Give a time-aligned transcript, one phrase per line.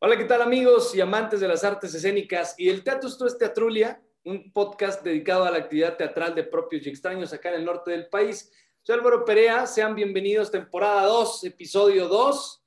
[0.00, 3.08] Hola, ¿qué tal amigos y amantes de las artes escénicas y el teatro?
[3.08, 7.50] Esto es Teatrulia, un podcast dedicado a la actividad teatral de propios y extraños acá
[7.50, 8.52] en el norte del país.
[8.82, 12.62] Soy Álvaro Perea, sean bienvenidos temporada 2, episodio 2.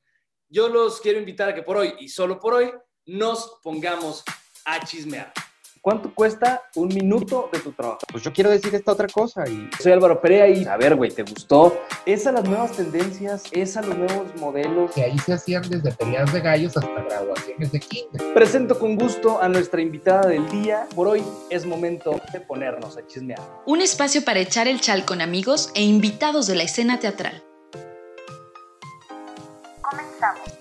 [0.49, 2.71] Yo los quiero invitar a que por hoy y solo por hoy
[3.05, 4.23] nos pongamos
[4.65, 5.31] a chismear.
[5.81, 7.99] ¿Cuánto cuesta un minuto de tu trabajo?
[8.11, 9.69] Pues yo quiero decir esta otra cosa y...
[9.81, 11.77] Soy Álvaro Perea y a ver, güey, ¿te gustó?
[12.05, 13.43] ¿Es a las nuevas tendencias?
[13.51, 14.91] ¿Es a los nuevos modelos?
[14.91, 18.33] Que ahí se hacían desde peleas de gallos hasta graduaciones de kinder.
[18.33, 20.87] Presento con gusto a nuestra invitada del día.
[20.95, 23.41] Por hoy es momento de ponernos a chismear.
[23.65, 27.43] Un espacio para echar el chal con amigos e invitados de la escena teatral.
[29.81, 30.56] Comenzamos.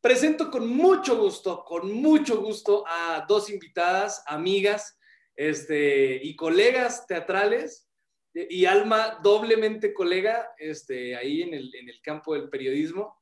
[0.00, 4.98] Presento con mucho gusto, con mucho gusto a dos invitadas, amigas
[5.34, 7.88] este, y colegas teatrales
[8.32, 13.20] y Alma doblemente colega este, ahí en el, en el campo del periodismo.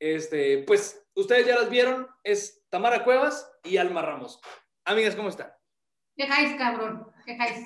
[0.00, 4.40] Este, pues ustedes ya las vieron, es Tamara Cuevas y Alma Ramos.
[4.84, 5.52] Amigas, ¿cómo están?
[6.16, 7.12] ¿Qué jais, cabrón?
[7.26, 7.64] ¿Qué jais?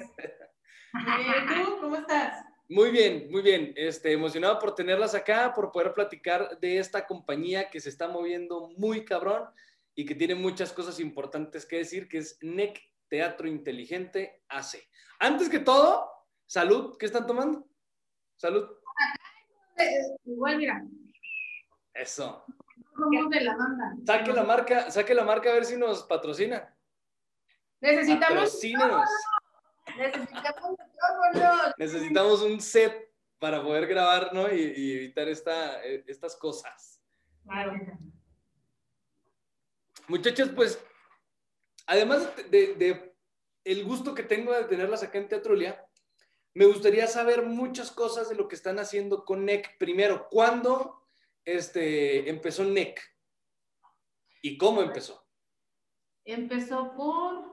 [1.64, 2.44] ¿Tú cómo estás?
[2.72, 3.74] Muy bien, muy bien.
[3.76, 8.68] Este, emocionado por tenerlas acá, por poder platicar de esta compañía que se está moviendo
[8.78, 9.44] muy cabrón
[9.94, 14.88] y que tiene muchas cosas importantes que decir, que es NEC Teatro Inteligente AC.
[15.18, 16.10] Antes que todo,
[16.46, 16.96] salud.
[16.98, 17.68] ¿Qué están tomando?
[18.36, 18.66] Salud.
[20.24, 20.82] Igual, mira,
[21.92, 22.42] Eso.
[24.06, 26.74] Saque la marca, saque la marca a ver si nos patrocina.
[27.82, 29.10] Necesitamos, Patrocínenos.
[29.96, 31.74] Necesitamos micrófonos.
[31.76, 34.52] Necesitamos un set para poder grabar, ¿no?
[34.52, 37.02] Y, y evitar esta, eh, estas cosas.
[37.44, 37.74] Claro.
[40.08, 40.84] Muchachos, pues,
[41.86, 43.16] además de, de
[43.64, 45.84] el gusto que tengo de tenerlas acá en Teatrulia,
[46.54, 49.78] me gustaría saber muchas cosas de lo que están haciendo con NEC.
[49.78, 51.06] Primero, ¿cuándo
[51.44, 53.00] este, empezó NEC?
[54.42, 55.26] ¿Y cómo empezó?
[56.24, 57.52] Empezó por.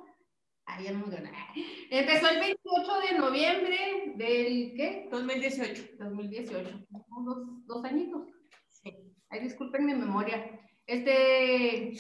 [0.72, 1.32] Ay, ya no me gané.
[1.90, 4.74] Empezó el 28 de noviembre del.
[4.76, 5.08] ¿Qué?
[5.12, 5.84] 2018.
[5.98, 6.86] 2018.
[7.10, 8.28] Como Dos, dos añitos.
[8.70, 8.94] Sí.
[9.30, 10.60] Ay, disculpen mi memoria.
[10.86, 11.94] Este.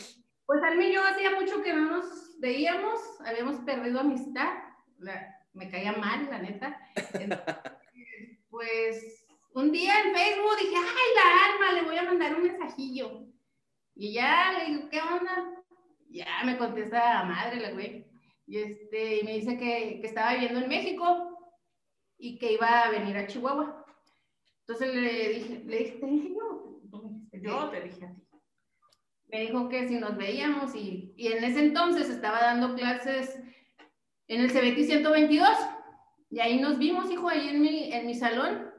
[0.46, 3.00] Pues Alma y yo hacía mucho que no nos veíamos.
[3.25, 4.50] Habíamos perdido amistad.
[5.00, 6.80] La- me caía mal, la neta.
[7.13, 12.44] Entonces, pues un día en Facebook dije, ay, la alma, le voy a mandar un
[12.44, 13.25] mensajillo.
[13.96, 15.51] Y ya le digo, ¿qué onda?
[16.12, 18.09] Ya me contesta madre la güey.
[18.50, 21.38] Y, este, y me dice que, que estaba viviendo en México
[22.18, 23.86] y que iba a venir a Chihuahua.
[24.62, 26.80] Entonces le dije, le dije, te dije yo.
[27.32, 28.22] Yo te dije a ti.
[29.28, 33.40] me dijo que si nos veíamos y, y en ese entonces estaba dando clases
[34.28, 35.48] en el CBT 122
[36.31, 38.72] y ahí nos vimos, hijo, ahí en mi, en mi salón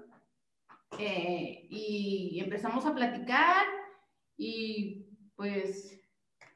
[0.98, 3.64] eh, y empezamos a platicar
[4.36, 5.06] y
[5.36, 5.99] pues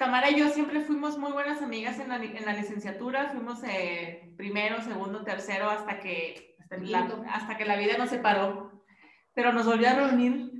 [0.04, 3.30] Tamara y yo siempre fuimos muy buenas amigas en la, en la licenciatura.
[3.30, 8.82] Fuimos eh, primero, segundo, tercero, hasta que, hasta, la, hasta que la vida nos separó.
[9.32, 10.52] Pero nos volvió a reunir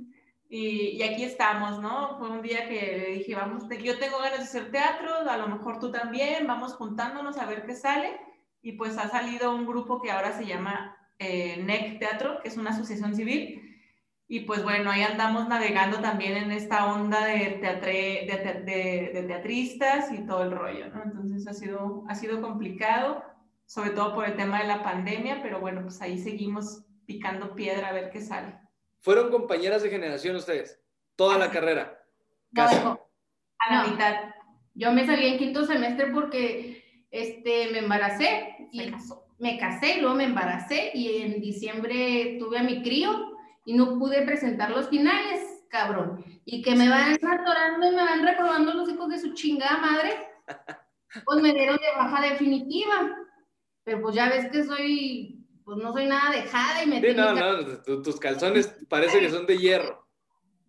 [0.49, 2.17] y, y aquí estamos, ¿no?
[2.17, 5.37] Fue un día que le dije, vamos, te- yo tengo ganas de hacer teatro, a
[5.37, 8.19] lo mejor tú también, vamos juntándonos a ver qué sale.
[8.63, 12.57] Y pues ha salido un grupo que ahora se llama eh, NEC Teatro, que es
[12.57, 13.61] una asociación civil.
[14.27, 19.11] Y pues bueno, ahí andamos navegando también en esta onda de, teatre, de, te- de-
[19.13, 21.03] de teatristas y todo el rollo, ¿no?
[21.03, 23.23] Entonces ha sido, ha sido complicado,
[23.67, 27.89] sobre todo por el tema de la pandemia, pero bueno, pues ahí seguimos picando piedra
[27.89, 28.55] a ver qué sale.
[29.01, 30.81] ¿Fueron compañeras de generación ustedes?
[31.15, 31.99] Toda la carrera.
[32.51, 32.75] no, Casi.
[32.77, 33.07] hijo,
[33.59, 33.89] A la No.
[33.91, 34.15] mitad
[34.73, 38.91] yo me salí en quinto semestre porque este, me embaracé y
[39.39, 43.34] me casé, luego me embaracé y en diciembre tuve a mi crío
[43.65, 46.23] y no pude presentar los finales, cabrón.
[46.45, 50.11] Y que me van atorando y me van reprobando los hijos de su chingada madre,
[51.25, 53.15] pues me dieron de baja definitiva.
[53.83, 57.33] Pero pues ya ves que soy, pues no soy nada dejada y me Sí, no,
[57.33, 60.07] no, tu- tus calzones parece que son de hierro.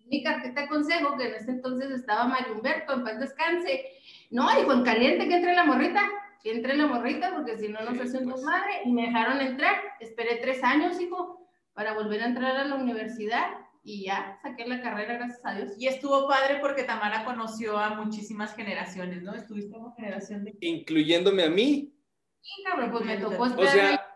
[0.07, 3.87] mi carpeta de consejo, que en ese entonces estaba Mario Humberto, en paz descanse.
[4.31, 6.03] No, dijo, en caliente que entre la morrita,
[6.43, 8.43] que entre la morrita, porque si no hace un pues.
[8.43, 8.83] madre.
[8.85, 9.75] Y me dejaron entrar.
[10.01, 11.36] Esperé tres años, hijo,
[11.77, 13.49] para volver a entrar a la universidad.
[13.85, 15.73] Y ya saqué la carrera, gracias a Dios.
[15.79, 19.33] Y estuvo padre porque Tamara conoció a muchísimas generaciones, ¿no?
[19.33, 20.57] Estuviste como generación de...
[20.61, 21.95] Incluyéndome a mí.
[22.41, 24.07] Sí, cabrón, pues me tocó O estar ahí sea,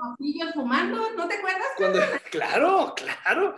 [0.00, 1.68] pasillos fumando, ¿no te acuerdas?
[1.76, 2.00] cuando,
[2.30, 3.56] claro, claro.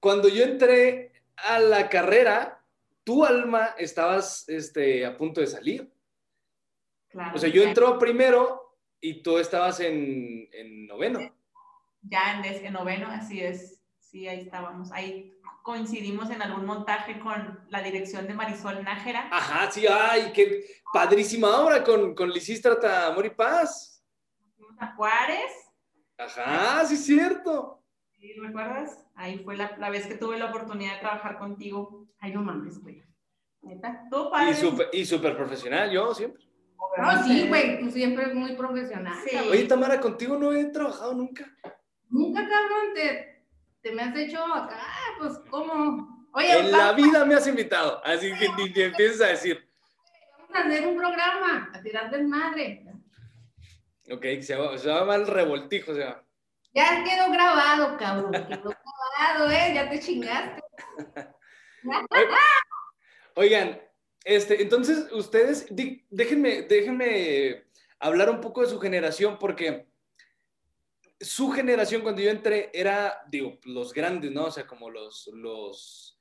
[0.00, 2.64] Cuando yo entré a la carrera,
[3.04, 5.92] tu alma estabas este, a punto de salir.
[7.08, 7.32] Claro.
[7.34, 11.20] O sea, yo entró primero y tú estabas en, en noveno.
[12.02, 13.80] Ya en, des- en noveno, así es.
[13.98, 14.92] Sí, ahí estábamos.
[14.92, 15.32] Ahí
[15.62, 19.28] coincidimos en algún montaje con la dirección de Marisol Nájera.
[19.32, 24.04] Ajá, sí, ay, qué padrísima obra con, con Lisístrata Amor y Paz.
[24.56, 25.52] Fuimos a Juárez,
[26.18, 27.82] Ajá, sí, es cierto.
[28.18, 29.04] ¿sí ¿recuerdas?
[29.14, 32.06] Ahí fue la, la vez que tuve la oportunidad de trabajar contigo.
[32.18, 33.02] Ay, no mames, güey.
[33.62, 34.06] Neta.
[34.10, 34.50] Tú, padre.
[34.50, 36.42] Y súper y súper profesional, yo siempre.
[36.98, 39.16] No, sí, güey, tú siempre es muy profesional.
[39.28, 39.36] Sí.
[39.50, 41.48] Oye, Tamara, contigo no he trabajado nunca.
[42.12, 43.42] Nunca, cabrón, te,
[43.82, 44.78] te me has hecho acá,
[45.18, 46.28] pues, ¿cómo?
[46.34, 49.68] Oye, En va- la vida me has invitado, así que ni te empieces a decir.
[50.38, 52.84] vamos a hacer un programa, a tirar del madre.
[54.10, 56.22] Ok, se llama, se llama el revoltijo, o sea.
[56.74, 58.74] Ya quedó grabado, cabrón, quedó
[59.16, 59.72] grabado, ¿eh?
[59.74, 60.60] Ya te chingaste.
[63.34, 63.80] Oigan,
[64.24, 65.66] este, entonces ustedes,
[66.10, 67.64] déjenme, déjenme
[67.98, 69.86] hablar un poco de su generación, porque
[71.22, 74.46] su generación cuando yo entré era, digo, los grandes, ¿no?
[74.46, 76.18] O sea, como los, los,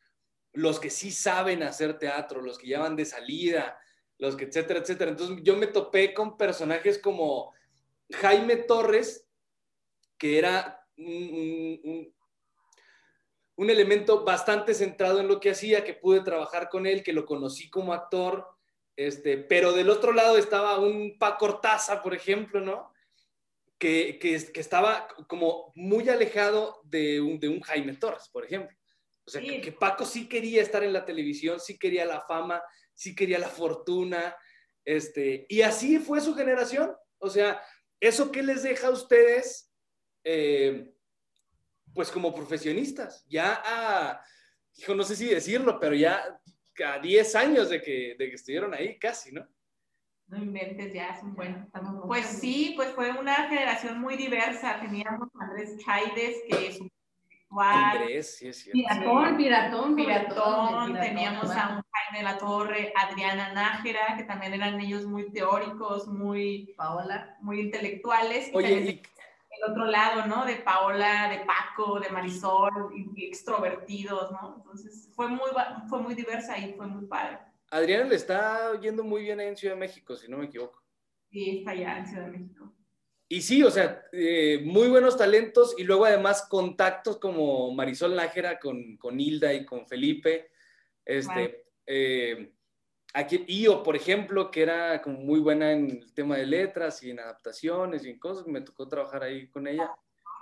[0.54, 3.78] los que sí saben hacer teatro, los que ya van de salida,
[4.18, 5.12] los que, etcétera, etcétera.
[5.12, 7.54] Entonces yo me topé con personajes como
[8.12, 9.28] Jaime Torres,
[10.18, 11.06] que era un,
[11.84, 12.14] un-
[13.56, 17.26] un- elemento bastante centrado en lo que hacía, que pude trabajar con él, que lo
[17.26, 18.48] conocí como actor,
[18.96, 22.92] este, pero del otro lado estaba un Paco Cortaza, por ejemplo, ¿no?
[23.82, 28.78] Que, que, que estaba como muy alejado de un, de un Jaime Torres, por ejemplo.
[29.26, 29.48] O sea, Sí.
[29.50, 32.62] que, que Paco sí quería estar en la televisión, sí quería la fama,
[32.94, 34.36] sí quería la fortuna,
[34.86, 36.96] este, y así fue su generación.
[37.18, 37.60] O sea,
[38.00, 39.72] ¿eso qué les deja a ustedes?
[40.24, 40.94] eh,
[41.96, 44.24] pues como profesionistas, ya a,
[44.76, 46.40] hijo, no sé si decirlo, pero ya
[46.86, 49.48] a 10 años de que, de que estuvieron ahí, casi, ¿no?
[50.32, 51.56] No inventes, ya es un buen.
[51.66, 54.80] Estamos Pues sí, pues fue una generación muy diversa.
[54.80, 56.90] Teníamos a Andrés Chaides, que es un
[57.50, 58.78] intelectual, Andrés, sí es cierto.
[58.78, 65.06] Piratón, piratón, Piratón, teníamos a un Jaime La Torre, Adriana Nájera, que también eran ellos
[65.06, 67.36] muy teóricos, muy, Paola.
[67.42, 68.48] muy intelectuales.
[68.54, 69.02] Y Oye, también y,
[69.62, 70.46] el otro lado, ¿no?
[70.46, 74.56] De Paola, de Paco, de Marisol, y- y extrovertidos, ¿no?
[74.60, 75.50] Entonces fue muy,
[75.90, 77.51] fue muy diversa y fue muy padre.
[77.72, 80.84] Adriana le está yendo muy bien ahí en Ciudad de México, si no me equivoco.
[81.32, 82.74] Y está allá en Ciudad de México.
[83.30, 88.60] Y sí, o sea, eh, muy buenos talentos y luego además contactos como Marisol Nájera
[88.60, 90.52] con, con Hilda y con Felipe.
[91.06, 92.54] Este, eh,
[93.14, 97.12] aquí, Io, por ejemplo, que era como muy buena en el tema de letras y
[97.12, 99.90] en adaptaciones y en cosas, me tocó trabajar ahí con ella.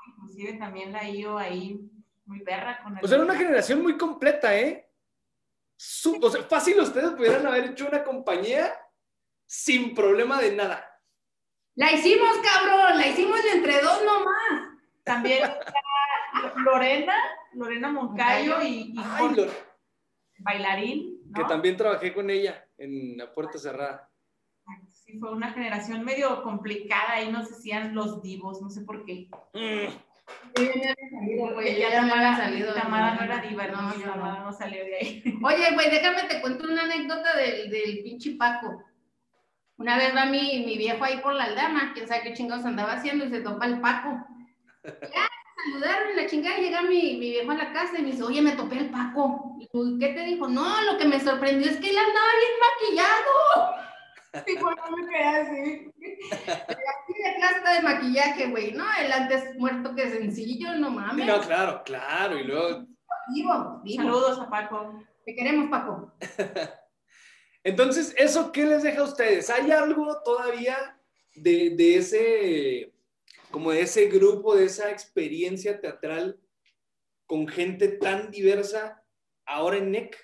[0.08, 1.80] Inclusive también la IO ahí
[2.26, 3.06] muy perra con el...
[3.06, 4.89] O sea, era una generación muy completa, ¿eh?
[5.82, 8.78] Su- o sea, fácil ustedes pudieran haber hecho una compañía
[9.46, 10.86] sin problema de nada.
[11.76, 14.74] La hicimos, cabrón, la hicimos entre dos nomás.
[15.06, 15.74] También está
[16.58, 17.14] Lorena,
[17.54, 19.52] Lorena Moncayo y, y Ay, Jorge, lo-
[20.40, 24.12] bailarín, que también trabajé con ella en la puerta cerrada.
[24.92, 29.30] Sí, fue una generación medio complicada, ahí nos decían los divos, no sé por qué.
[29.54, 29.88] Mm.
[32.74, 34.46] Tamara, no era diva, No, no, Tamara no.
[34.46, 35.24] no salió de ahí.
[35.44, 38.84] Oye, güey, déjame te cuento una anécdota del, del pinche Paco.
[39.78, 42.94] Una vez va mi, mi viejo ahí por la aldama, quién sabe qué chingados andaba
[42.94, 44.26] haciendo y se topa el Paco.
[44.84, 45.28] Ya,
[45.64, 48.42] saludaron y la chingada, llega mi, mi viejo a la casa y me dice, oye,
[48.42, 49.56] me topé al Paco.
[49.60, 50.50] Y tú, ¿qué te dijo?
[50.50, 53.76] No, lo que me sorprendió es que él andaba bien maquillado.
[54.46, 55.92] Dijo, no me quedé así.
[57.30, 58.72] Así de clase de maquillaje, güey.
[58.74, 61.26] No, él antes muerto que sencillo, no mames.
[61.26, 62.38] No, claro, claro.
[62.38, 62.86] Y luego,
[63.34, 64.04] Vivo, vivo.
[64.04, 65.04] Saludos a Paco.
[65.26, 66.14] Te queremos, Paco.
[67.64, 69.50] entonces, ¿eso qué les deja a ustedes?
[69.50, 71.00] ¿Hay algo todavía
[71.36, 72.94] de, de ese,
[73.52, 76.40] como de ese grupo, de esa experiencia teatral
[77.26, 79.04] con gente tan diversa
[79.46, 80.18] ahora en NEC?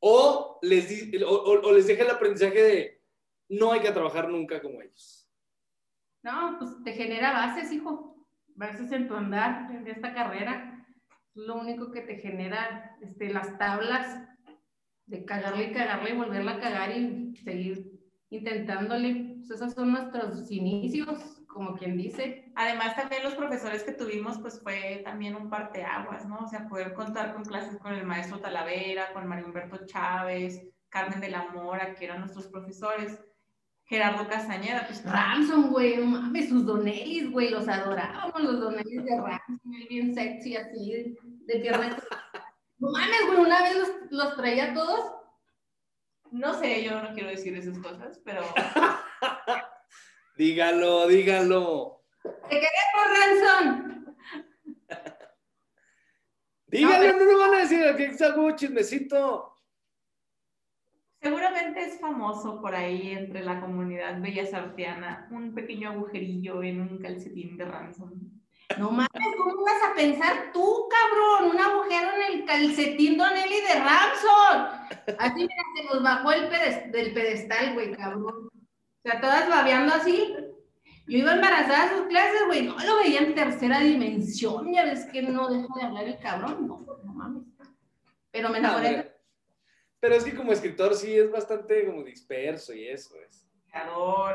[0.00, 3.02] ¿O les, di- o, o- o les deja el aprendizaje de
[3.48, 5.21] no hay que trabajar nunca como ellos?
[6.22, 8.16] No, pues te genera bases, hijo.
[8.54, 10.86] Bases en tu andar en esta carrera.
[11.34, 14.28] Lo único que te genera este, las tablas
[15.06, 17.92] de cagarle y cagarle y volverla a cagar y seguir
[18.30, 19.36] intentándole.
[19.38, 22.52] Pues esos son nuestros inicios, como quien dice.
[22.54, 26.38] Además, también los profesores que tuvimos, pues fue también un parteaguas, ¿no?
[26.38, 31.20] O sea, poder contar con clases con el maestro Talavera, con Mario Humberto Chávez, Carmen
[31.20, 33.18] de la Mora, que eran nuestros profesores,
[33.92, 39.20] Gerardo Castañeda, pues Ramson, güey, no mames, sus donelis, güey, los adorábamos, los donelis de
[39.20, 41.96] Ramson, él bien sexy, así, de, de pierna.
[42.78, 45.12] No mames, güey, una vez los, los traía todos
[46.32, 48.42] no sé, yo no quiero decir esas cosas, pero
[50.36, 52.02] Dígalo, dígalo.
[52.22, 54.14] ¡Te queremos, Ransom!
[56.68, 59.51] Díganle, no, no, van a decir que está un chismecito.
[61.22, 67.56] Seguramente es famoso por ahí entre la comunidad bellasartiana un pequeño agujerillo en un calcetín
[67.56, 68.10] de ransom.
[68.76, 71.52] No mames, ¿cómo vas a pensar tú, cabrón?
[71.54, 75.16] Un agujero en el calcetín Don Eli de Ramson.
[75.18, 76.50] Así, mira, se nos bajó el
[76.90, 78.48] del pedestal, güey, cabrón.
[78.48, 80.34] O sea, todas babeando así.
[81.06, 82.66] Yo iba embarazada a sus clases, güey.
[82.66, 84.72] No lo veía en tercera dimensión.
[84.72, 86.66] Ya ves que no deja de hablar el cabrón.
[86.66, 87.42] No, no mames.
[88.32, 89.11] Pero me enamoré.
[90.02, 93.48] Pero es que como escritor sí es bastante como disperso y eso es.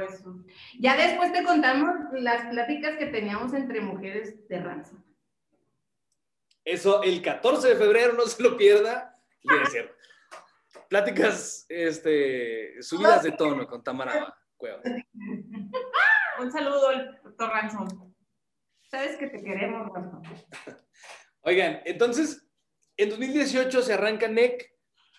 [0.10, 0.44] Eso.
[0.80, 5.04] Ya después te contamos las pláticas que teníamos entre mujeres de ransom.
[6.64, 9.20] Eso el 14 de febrero, no se lo pierda.
[9.70, 9.94] cierto.
[10.88, 14.82] Pláticas este, subidas de tono con Tamara Cueva.
[16.40, 18.16] Un saludo al doctor Ransom.
[18.90, 20.24] Sabes que te queremos, Ransom.
[21.42, 22.48] Oigan, entonces,
[22.96, 24.77] en 2018 se arranca NEC,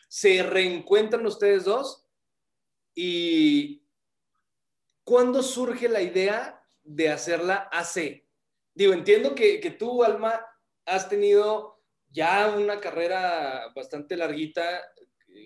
[0.09, 2.07] se reencuentran ustedes dos
[2.95, 3.87] y
[5.05, 8.27] ¿cuándo surge la idea de hacerla AC?
[8.75, 10.45] Digo, entiendo que, que tú, Alma,
[10.87, 14.83] has tenido ya una carrera bastante larguita,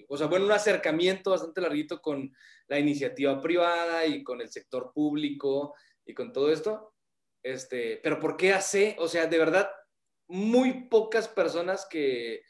[0.08, 2.32] o sea, bueno, un acercamiento bastante larguito con
[2.68, 5.74] la iniciativa privada y con el sector público
[6.06, 6.94] y con todo esto.
[7.42, 8.96] Este, pero ¿por qué AC?
[8.98, 9.70] O sea, de verdad,
[10.28, 12.42] muy pocas personas que,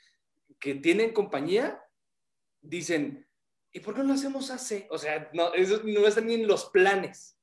[0.61, 1.83] que tienen compañía
[2.63, 3.27] dicen,
[3.73, 4.87] ¿y por qué no hacemos AC?
[4.91, 7.37] O sea, no, eso no está ni en los planes.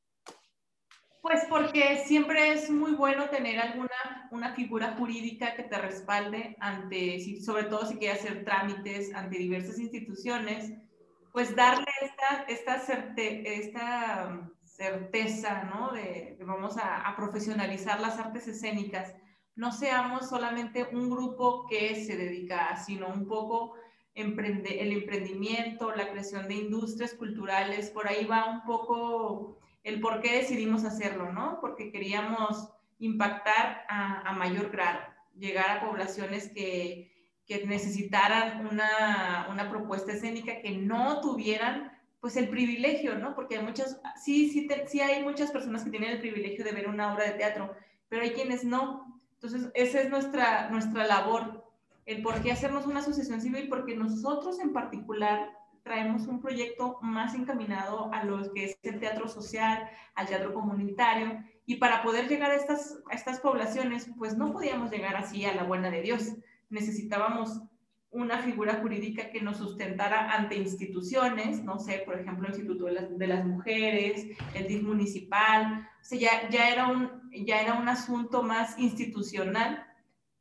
[1.21, 3.89] Pues porque siempre es muy bueno tener alguna
[4.31, 9.79] una figura jurídica que te respalde ante, sobre todo si quieres hacer trámites ante diversas
[9.79, 10.71] instituciones,
[11.31, 12.75] pues darle esta, esta,
[13.15, 15.91] esta certeza, ¿no?
[15.91, 19.13] De, vamos a, a, profesionalizar las artes escénicas.
[19.55, 23.75] No seamos solamente un grupo que se dedica, sino un poco
[24.19, 30.37] el emprendimiento, la creación de industrias culturales, por ahí va un poco el por qué
[30.37, 31.59] decidimos hacerlo, ¿no?
[31.61, 34.99] Porque queríamos impactar a, mayor grado,
[35.37, 37.11] llegar a poblaciones que,
[37.45, 43.33] que necesitaran una, una, propuesta escénica, que no tuvieran pues el privilegio, ¿no?
[43.33, 46.89] Porque hay muchas, sí, sí, sí hay muchas personas que tienen el privilegio de ver
[46.89, 47.73] una obra de teatro,
[48.09, 49.21] pero hay quienes no.
[49.35, 51.58] Entonces, esa es nuestra, nuestra labor,
[52.09, 55.51] el por qué hacernos una asociación civil, porque nosotros en particular
[55.83, 61.43] traemos un proyecto más encaminado a lo que es el teatro social, al teatro comunitario,
[61.67, 65.53] y para poder llegar a estas, a estas poblaciones, pues no podíamos llegar así a
[65.53, 66.33] la buena de Dios.
[66.69, 67.61] Necesitábamos
[68.09, 72.93] una figura jurídica que nos sustentara ante instituciones, no sé, por ejemplo, el Instituto de
[72.93, 74.25] las, de las Mujeres,
[74.55, 79.85] el DIF municipal, o sea, ya, ya, era un, ya era un asunto más institucional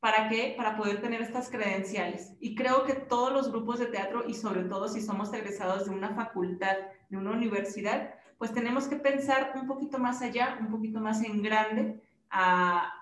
[0.01, 0.55] ¿Para qué?
[0.57, 2.33] Para poder tener estas credenciales.
[2.41, 5.91] Y creo que todos los grupos de teatro, y sobre todo si somos egresados de
[5.91, 6.77] una facultad,
[7.09, 11.43] de una universidad, pues tenemos que pensar un poquito más allá, un poquito más en
[11.43, 12.01] grande,
[12.31, 12.93] a,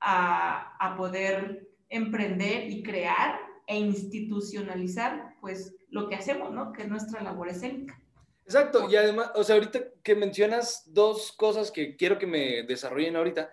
[0.00, 6.72] a, a poder emprender y crear e institucionalizar, pues, lo que hacemos, ¿no?
[6.72, 8.00] Que es nuestra labor escénica.
[8.44, 13.16] Exacto, y además, o sea, ahorita que mencionas dos cosas que quiero que me desarrollen
[13.16, 13.50] ahorita,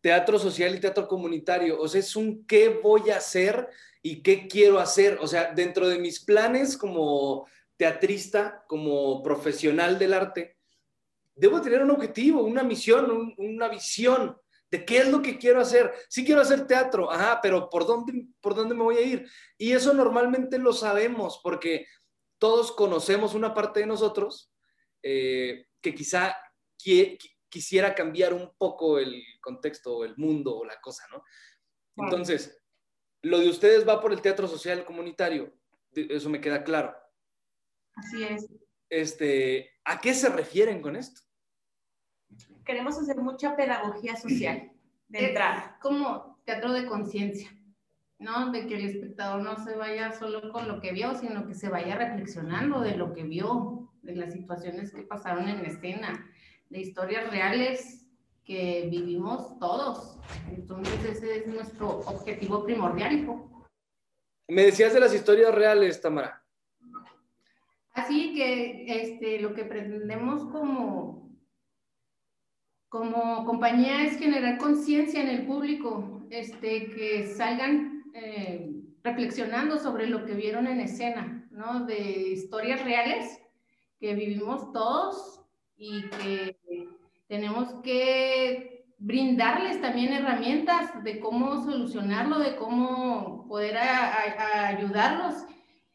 [0.00, 1.80] teatro social y teatro comunitario.
[1.80, 3.68] O sea, es un qué voy a hacer
[4.02, 5.18] y qué quiero hacer.
[5.20, 10.56] O sea, dentro de mis planes como teatrista, como profesional del arte,
[11.34, 14.36] debo tener un objetivo, una misión, una visión
[14.70, 15.92] de qué es lo que quiero hacer.
[16.08, 19.28] Sí quiero hacer teatro, ajá, pero ¿por dónde, por dónde me voy a ir?
[19.58, 21.86] Y eso normalmente lo sabemos porque
[22.38, 24.52] todos conocemos una parte de nosotros
[25.02, 26.36] eh, que quizá
[27.50, 31.22] quisiera cambiar un poco el contexto o el mundo o la cosa, ¿no?
[31.96, 32.62] Entonces,
[33.22, 35.52] lo de ustedes va por el teatro social comunitario,
[35.92, 36.94] eso me queda claro.
[37.96, 38.48] Así es.
[38.88, 41.20] Este, ¿A qué se refieren con esto?
[42.64, 44.72] Queremos hacer mucha pedagogía social
[45.08, 45.78] de entrada.
[45.82, 47.50] Como teatro de conciencia,
[48.18, 48.52] ¿no?
[48.52, 51.68] De que el espectador no se vaya solo con lo que vio, sino que se
[51.68, 56.30] vaya reflexionando de lo que vio, de las situaciones que pasaron en la escena,
[56.70, 58.06] de historias reales
[58.44, 60.18] que vivimos todos.
[60.48, 63.26] Entonces ese es nuestro objetivo primordial.
[64.48, 66.42] Me decías de las historias reales, Tamara.
[67.92, 71.36] Así que este, lo que pretendemos como,
[72.88, 78.70] como compañía es generar conciencia en el público, este, que salgan eh,
[79.02, 81.84] reflexionando sobre lo que vieron en escena, ¿no?
[81.86, 81.98] De
[82.30, 83.40] historias reales
[83.98, 85.40] que vivimos todos
[85.76, 86.59] y que
[87.30, 95.46] tenemos que brindarles también herramientas de cómo solucionarlo, de cómo poder ayudarlos.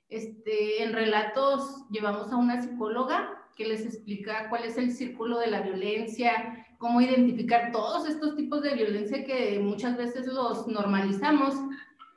[0.08, 5.48] Este, en relatos llevamos a una psicóloga que les explica cuál es el círculo de
[5.48, 11.54] la violencia, cómo identificar todos estos tipos de violencia que muchas veces los normalizamos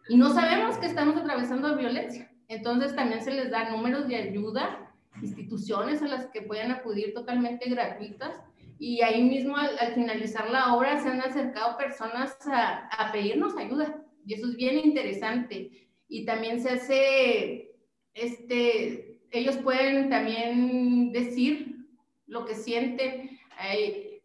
[0.09, 2.31] y no sabemos que estamos atravesando violencia.
[2.47, 7.69] Entonces también se les da números de ayuda, instituciones a las que puedan acudir totalmente
[7.69, 8.41] gratuitas
[8.79, 14.03] y ahí mismo al, finalizar la obra se han acercado personas a, a, pedirnos ayuda
[14.25, 17.73] y eso es bien interesante y también se hace,
[18.15, 21.87] este, ellos pueden también decir
[22.27, 23.39] lo que sienten.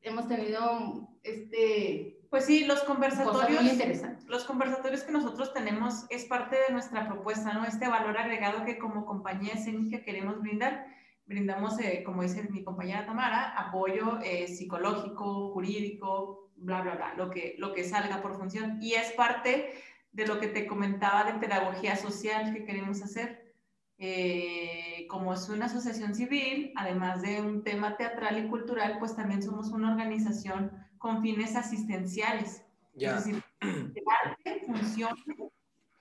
[0.02, 3.64] hemos tenido este, pues sí, los conversatorios,
[4.28, 7.66] los conversatorios que nosotros tenemos es parte de nuestra propuesta, ¿no?
[7.66, 10.86] Este valor agregado que como compañía escénica queremos brindar.
[11.26, 17.30] Brindamos, eh, como dice mi compañera Tamara, apoyo eh, psicológico, jurídico, bla, bla, bla, lo
[17.30, 18.78] que, lo que salga por función.
[18.82, 19.74] Y es parte
[20.12, 23.56] de lo que te comentaba de pedagogía social que queremos hacer.
[23.98, 29.42] Eh, como es una asociación civil, además de un tema teatral y cultural, pues también
[29.42, 32.66] somos una organización con fines asistenciales.
[32.96, 35.16] Es decir, el arte funciona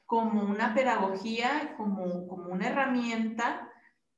[0.05, 3.72] como una pedagogía, como, como una herramienta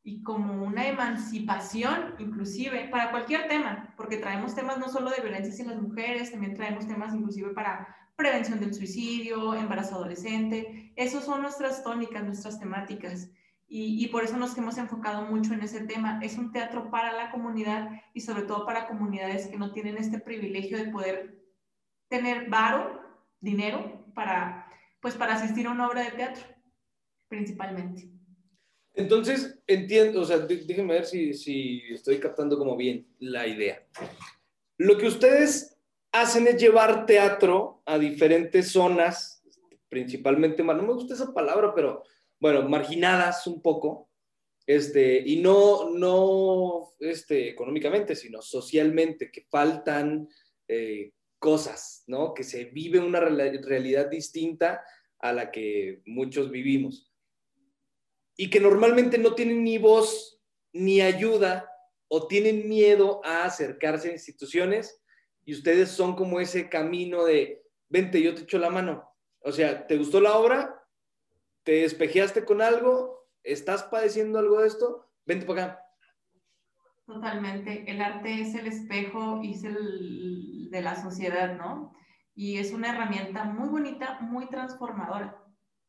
[0.07, 5.65] y como una emancipación, inclusive, para cualquier tema, porque traemos temas no solo de violencia
[5.65, 10.93] en las mujeres, también traemos temas inclusive para prevención del suicidio, embarazo adolescente.
[10.95, 13.31] Esas son nuestras tónicas, nuestras temáticas.
[13.67, 16.21] Y, por eso nos hemos enfocado mucho en ese tema.
[16.23, 20.21] Es un teatro para la comunidad y sobre todo para comunidades que no tienen este
[20.21, 21.43] privilegio de poder
[22.09, 23.01] tener varo,
[23.41, 24.71] dinero, para,
[25.01, 26.45] pues para asistir a una obra de teatro,
[27.27, 28.14] principalmente.
[28.95, 33.85] Entonces, entiendo, o sea, déjenme ver si, estoy captando como bien la idea.
[34.79, 35.77] Lo que ustedes
[36.13, 39.43] hacen es llevar teatro a diferentes zonas,
[39.89, 42.05] principalmente, no me gusta esa palabra, pero
[42.39, 44.09] bueno, marginadas un poco,
[44.67, 50.29] este, y no, no este, económicamente, sino socialmente, que faltan
[50.69, 52.33] eh, cosas, ¿no?
[52.33, 54.85] Que se vive una realidad distinta
[55.19, 57.14] a la que muchos vivimos.
[58.37, 60.41] Y que normalmente no tienen ni voz
[60.73, 61.71] ni ayuda
[62.09, 65.03] o tienen miedo a acercarse a instituciones
[65.45, 69.09] y ustedes son como ese camino de, vente, yo te echo la mano.
[69.41, 70.85] O sea, ¿te gustó la obra?
[71.65, 75.81] te despejeaste con algo, estás padeciendo algo de esto, vente para acá.
[77.07, 77.91] Totalmente.
[77.91, 81.95] El arte es el espejo y es el de la sociedad, ¿no?
[82.35, 85.43] Y es una herramienta muy bonita, muy transformadora.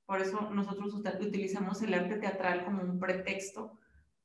[0.06, 3.80] Por eso nosotros utilizamos el arte teatral como un pretexto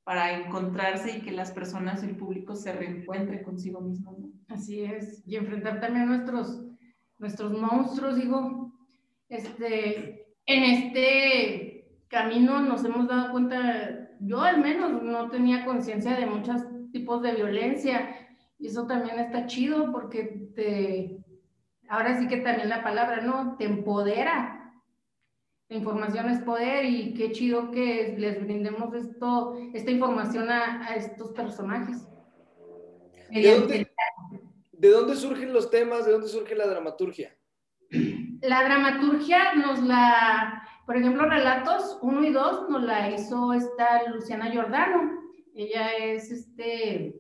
[0.05, 4.17] para encontrarse y que las personas, el público se reencuentre consigo mismo.
[4.19, 4.31] ¿no?
[4.49, 5.23] Así es.
[5.27, 6.63] Y enfrentar también nuestros,
[7.19, 8.73] nuestros monstruos, digo,
[9.29, 16.27] este, en este camino nos hemos dado cuenta, yo al menos no tenía conciencia de
[16.27, 16.63] muchos
[16.93, 18.17] tipos de violencia
[18.59, 21.25] y eso también está chido porque te,
[21.89, 23.57] ahora sí que también la palabra, ¿no?
[23.57, 24.60] Te empodera.
[25.71, 31.31] La información es poder y qué chido que les brindemos esto, esta información a, estos
[31.31, 32.09] personajes.
[33.31, 33.89] ¿De dónde,
[34.73, 36.07] ¿De dónde surgen los temas?
[36.07, 37.37] ¿De dónde surge la dramaturgia?
[38.41, 44.51] La dramaturgia nos la, por ejemplo, relatos 1 y 2 nos la hizo esta Luciana
[44.51, 45.21] Giordano.
[45.55, 47.15] Ella es, este,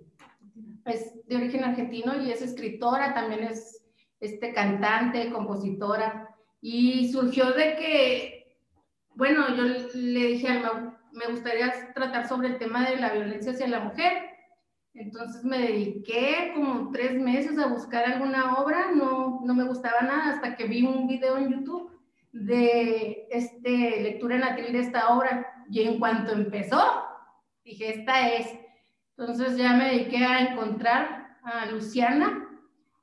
[0.87, 3.85] es de origen argentino y es escritora, también es
[4.19, 6.35] este, cantante, compositora.
[6.61, 8.40] Y surgió de que,
[9.15, 10.63] bueno, yo le dije,
[11.13, 14.31] me gustaría tratar sobre el tema de la violencia hacia la mujer
[14.95, 20.35] entonces me dediqué como tres meses a buscar alguna obra, no, no me gustaba nada
[20.35, 21.91] hasta que vi un video en YouTube
[22.33, 26.83] de este, lectura en atril de esta obra y en cuanto empezó,
[27.65, 28.49] dije, esta es.
[29.17, 32.49] Entonces ya me dediqué a encontrar a Luciana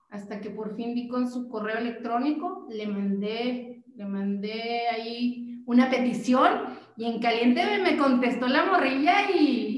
[0.10, 5.92] hasta que por fin vi con su correo electrónico, le mandé, le mandé ahí una
[5.92, 9.78] petición y en caliente me contestó la morrilla y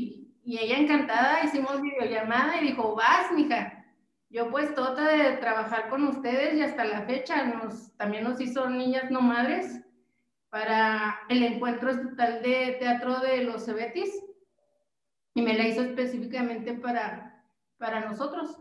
[0.49, 3.85] y ella encantada, hicimos videollamada y dijo, vas, mija.
[4.31, 8.67] Yo pues tota de trabajar con ustedes y hasta la fecha nos, también nos hizo
[8.67, 9.85] Niñas No Madres
[10.49, 14.09] para el encuentro estatal de teatro de los Cebetis
[15.35, 17.45] y me la hizo específicamente para,
[17.77, 18.59] para nosotros.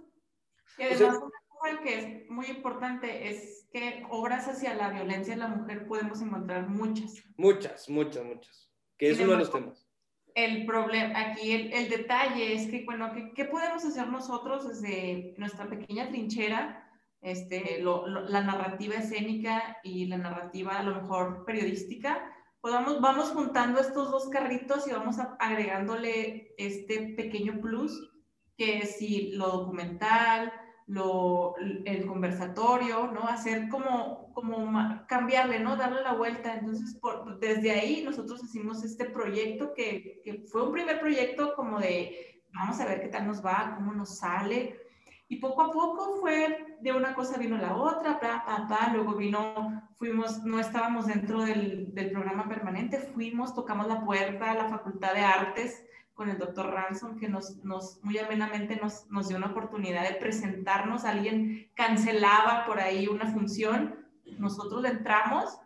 [0.77, 1.38] Y además una
[1.83, 6.69] que es muy importante es que obras hacia la violencia de la mujer podemos encontrar
[6.69, 7.23] muchas.
[7.37, 8.71] Muchas, muchas, muchas.
[8.97, 9.85] Que es uno de los temas
[10.35, 15.35] el problema, aquí el, el, detalle es que, bueno, ¿qué, ¿qué, podemos hacer nosotros desde
[15.37, 16.89] nuestra pequeña trinchera
[17.21, 23.81] este, la narrativa escénica y la narrativa a lo mejor periodística, pues vamos, vamos juntando
[23.81, 28.13] estos dos carritos y vamos agregándole este pequeño plus,
[28.57, 30.53] que es si lo documental,
[30.89, 33.29] lo, el conversatorio, ¿no?
[33.29, 34.73] Hacer como, como
[35.07, 35.77] cambiarle, ¿no?
[35.77, 36.55] Darle la vuelta.
[36.55, 36.99] Entonces,
[37.39, 42.81] desde ahí nosotros hicimos este proyecto que, que, fue un primer proyecto como de, vamos
[42.81, 44.81] a ver qué tal nos va, cómo nos sale.
[45.29, 49.15] Y poco a poco fue, de una cosa vino la otra, pa, pa, pa, luego
[49.15, 54.71] vino, fuimos, no estábamos dentro del, del programa permanente, fuimos, tocamos la puerta a la
[54.71, 55.85] Facultad de Artes,
[56.19, 60.17] con el doctor Ransom, que nos, nos muy amenamente nos, nos, dio una oportunidad de
[60.17, 61.05] presentarnos.
[61.05, 63.95] Alguien cancelaba por ahí una función,
[64.37, 65.57] nosotros entramos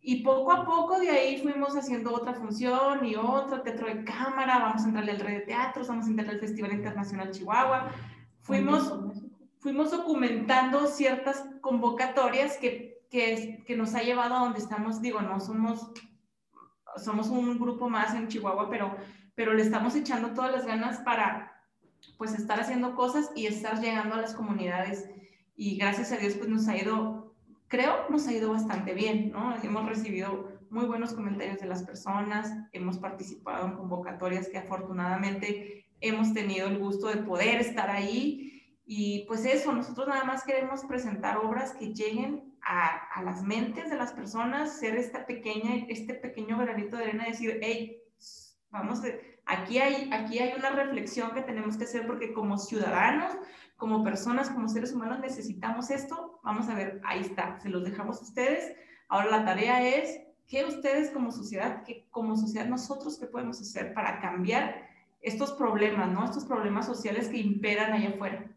[0.00, 4.58] y poco a poco de ahí fuimos haciendo otra función y otra, teatro de cámara,
[4.58, 7.92] vamos a entrarle al Red de Teatros, vamos a entrar al Festival Internacional Chihuahua.
[8.42, 8.92] Fuimos,
[9.60, 15.00] fuimos documentando ciertas convocatorias que, que, que nos ha llevado a donde estamos.
[15.00, 15.92] Digo, no somos,
[16.96, 18.96] somos un grupo más en Chihuahua, pero
[19.34, 21.52] pero le estamos echando todas las ganas para
[22.18, 25.08] pues estar haciendo cosas y estar llegando a las comunidades
[25.56, 27.34] y gracias a Dios pues nos ha ido,
[27.68, 29.54] creo, nos ha ido bastante bien, ¿no?
[29.62, 36.34] Hemos recibido muy buenos comentarios de las personas, hemos participado en convocatorias que afortunadamente hemos
[36.34, 38.54] tenido el gusto de poder estar ahí
[38.86, 43.96] y pues eso, nosotros nada más queremos presentar obras que lleguen a, las mentes de
[43.96, 48.02] las personas, ser esta pequeña, este pequeño granito de arena, decir, hey,
[48.74, 49.02] Vamos,
[49.46, 53.32] aquí hay, aquí hay una reflexión que tenemos que hacer porque como ciudadanos,
[53.76, 56.40] como personas, como seres humanos necesitamos esto.
[56.42, 58.74] Vamos a ver, ahí está, se los dejamos a ustedes.
[59.06, 63.94] Ahora la tarea es que ustedes como sociedad, que como sociedad nosotros qué podemos hacer
[63.94, 64.88] para cambiar
[65.20, 66.24] estos problemas, ¿no?
[66.24, 68.50] Estos problemas sociales que imperan allá afuera.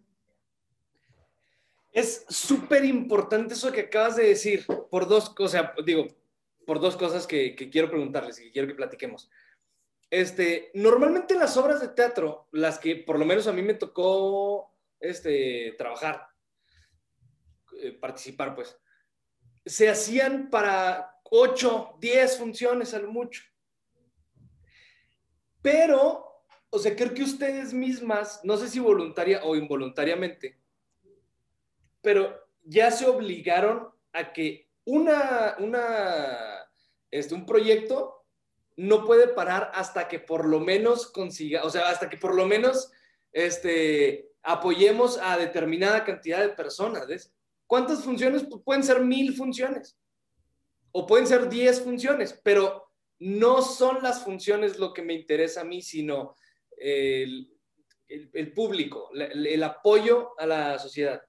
[1.92, 6.08] Es súper importante eso que acabas de decir, por dos cosas, digo,
[6.66, 9.30] por dos cosas que, que quiero preguntarles y quiero que platiquemos.
[10.10, 14.74] Este, normalmente las obras de teatro, las que por lo menos a mí me tocó
[15.00, 16.28] este, trabajar,
[17.82, 18.78] eh, participar, pues,
[19.66, 23.44] se hacían para 8, 10 funciones a lo mucho.
[25.62, 30.58] Pero, o sea, creo que ustedes mismas, no sé si voluntaria o involuntariamente,
[32.02, 36.70] pero ya se obligaron a que una, una,
[37.12, 38.17] este, un proyecto
[38.78, 42.46] no puede parar hasta que por lo menos consiga, o sea, hasta que por lo
[42.46, 42.92] menos
[43.32, 47.08] este, apoyemos a determinada cantidad de personas.
[47.08, 47.34] ¿ves?
[47.66, 48.46] ¿Cuántas funciones?
[48.50, 50.00] Pues pueden ser mil funciones
[50.92, 55.66] o pueden ser diez funciones, pero no son las funciones lo que me interesa a
[55.66, 56.36] mí, sino
[56.78, 57.50] el,
[58.56, 61.22] público, el apoyo a la sociedad.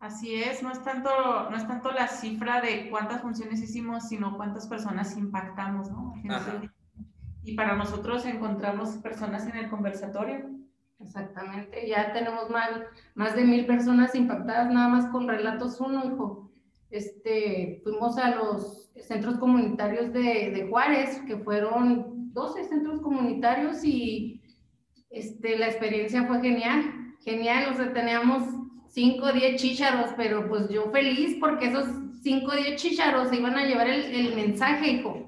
[0.00, 1.10] Así es, no es, tanto,
[1.50, 6.14] no es tanto la cifra de cuántas funciones hicimos, sino cuántas personas impactamos, ¿no?
[7.42, 10.50] Y para nosotros encontramos personas en el conversatorio.
[11.00, 12.70] Exactamente, ya tenemos más,
[13.14, 16.50] más de mil personas impactadas nada más con Relatos Uno, hijo.
[16.90, 24.42] Este, fuimos a los centros comunitarios de, de Juárez, que fueron 12 centros comunitarios y
[25.10, 28.42] este, la experiencia fue genial, genial, o sea, teníamos
[28.88, 31.86] 5 o 10 chícharos, pero pues yo feliz porque esos
[32.22, 35.26] 5 o 10 chícharos se iban a llevar el, el mensaje, hijo,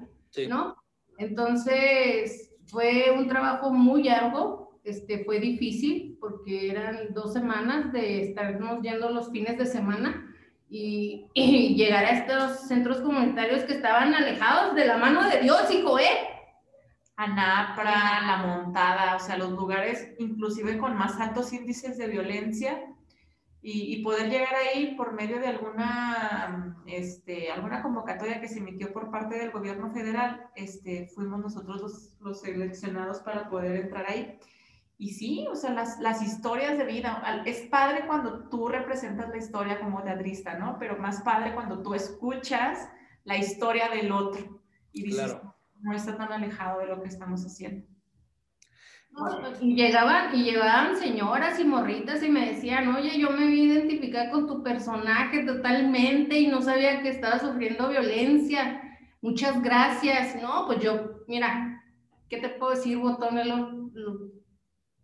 [0.49, 0.75] ¿no?
[1.17, 8.81] Entonces, fue un trabajo muy largo, este, fue difícil porque eran dos semanas de estarnos
[8.81, 10.33] yendo los fines de semana
[10.69, 15.69] y, y, llegar a estos centros comunitarios que estaban alejados de la mano de Dios,
[15.71, 16.27] hijo, ¿eh?
[17.17, 22.81] Anapra, La Montada, o sea, los lugares inclusive con más altos índices de violencia
[23.63, 29.11] y, poder llegar ahí por medio de alguna, este, alguna convocatoria que se emitió por
[29.11, 34.39] parte del gobierno federal, este, fuimos nosotros los, los seleccionados para poder entrar ahí.
[34.97, 39.37] Y sí, o sea, las, las, historias de vida, es padre cuando tú representas la
[39.37, 40.77] historia como teatrista, ¿no?
[40.79, 42.89] Pero más padre cuando tú escuchas
[43.23, 45.37] la historia del otro y dices,
[45.81, 47.90] no está tan alejado de lo que estamos haciendo.
[49.59, 54.31] Y llegaban, y llegaban señoras y morritas y me decían, oye, yo me vi identificar
[54.31, 58.81] con tu personaje totalmente y no sabía que estaba sufriendo violencia.
[59.21, 60.41] Muchas gracias.
[60.41, 61.83] No, pues yo, mira,
[62.29, 63.91] ¿qué te puedo decir, Botón?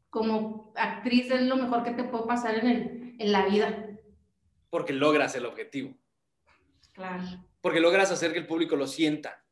[0.10, 3.88] como actriz es lo mejor que te puede pasar en, el, en la vida.
[4.70, 5.96] Porque logras el objetivo.
[6.93, 7.24] Claro.
[7.62, 9.43] Porque logras hacer que el público lo sienta.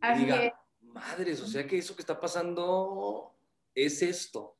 [0.00, 3.36] Así diga, madres, o sea que eso que está pasando
[3.74, 4.56] es esto.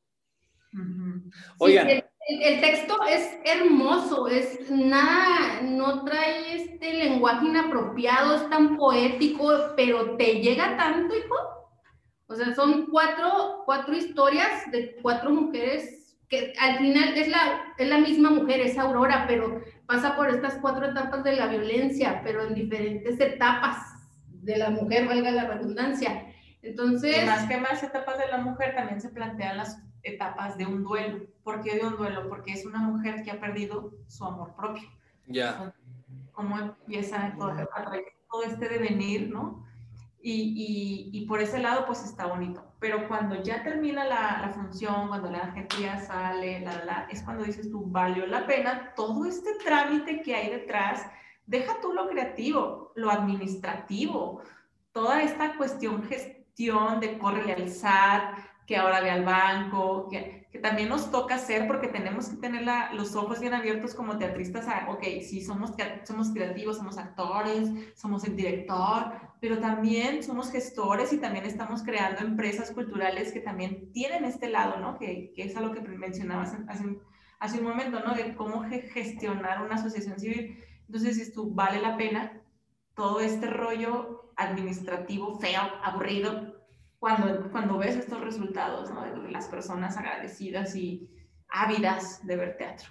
[1.59, 1.91] Oigan.
[1.91, 8.77] el, el, el texto es hermoso, es nada, no trae este lenguaje inapropiado, es tan
[8.77, 11.35] poético, pero te llega tanto, hijo.
[12.27, 17.89] O sea, son cuatro, cuatro historias de cuatro mujeres que al final es la, es
[17.89, 22.47] la misma mujer, es Aurora, pero pasa por estas cuatro etapas de la violencia, pero
[22.47, 23.77] en diferentes etapas
[24.29, 26.30] de la mujer, valga la redundancia.
[26.63, 27.23] Entonces...
[27.23, 30.83] Y más que más etapas de la mujer, también se plantean las etapas de un
[30.83, 31.27] duelo.
[31.43, 32.29] ¿Por qué de un duelo?
[32.29, 34.89] Porque es una mujer que ha perdido su amor propio.
[35.27, 35.75] Ya.
[36.33, 37.53] Cómo empieza todo,
[38.31, 39.67] todo este devenir, ¿no?
[40.23, 42.63] Y, y, y, por ese lado, pues está bonito.
[42.79, 47.23] Pero cuando ya termina la, la función, cuando la gente ya sale, la, la, es
[47.23, 51.07] cuando dices tú, valió la pena todo este trámite que hay detrás.
[51.47, 54.43] Deja tú lo creativo, lo administrativo,
[54.93, 56.03] toda esta cuestión
[56.51, 61.37] gestión de córrele al SAT, que ahora ve al banco, que, que también nos toca
[61.37, 65.43] hacer porque tenemos que tener la, los ojos bien abiertos como teatristas a, ok, sí,
[65.43, 65.73] somos,
[66.05, 72.21] somos creativos, somos actores, somos el director, pero también somos gestores y también estamos creando
[72.21, 74.99] empresas culturales que también tienen este lado, ¿no?
[74.99, 76.85] Que, que es algo que mencionabas hace,
[77.39, 78.15] hace un momento, ¿no?
[78.15, 80.59] De cómo gestionar una asociación civil.
[80.87, 82.41] Entonces, esto vale la pena
[83.01, 86.67] todo este rollo administrativo feo, aburrido,
[86.99, 89.23] cuando, cuando ves estos resultados, ¿no?
[89.23, 91.09] De las personas agradecidas y
[91.49, 92.91] ávidas de ver teatro.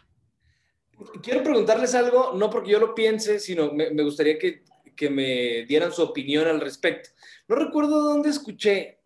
[1.22, 4.64] Quiero preguntarles algo, no porque yo lo piense, sino me, me gustaría que,
[4.96, 7.12] que, me dieran su opinión al respecto.
[7.48, 9.02] No recuerdo dónde escuché,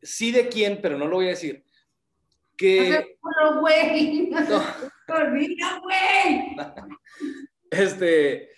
[0.00, 1.62] sí de quién, pero no lo voy a decir.
[2.56, 3.18] Que...
[3.22, 4.30] No, güey.
[4.30, 4.64] No.
[5.14, 6.56] Olvida, güey.
[7.70, 8.48] Este,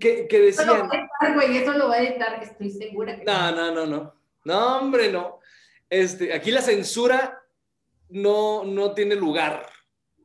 [0.00, 0.68] que, que decían...
[0.68, 3.16] Eso lo va a editar, güey, eso lo va a editar, estoy segura.
[3.16, 4.14] Que no, no, no, no.
[4.44, 5.40] No, hombre, no.
[5.88, 7.42] Este, aquí la censura
[8.08, 9.66] no, no tiene lugar.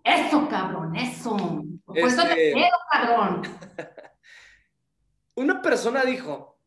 [0.04, 1.38] Eso, cabrón, eso.
[1.86, 3.41] Por eso te Este- quedo, cabrón.
[5.36, 6.60] Una persona dijo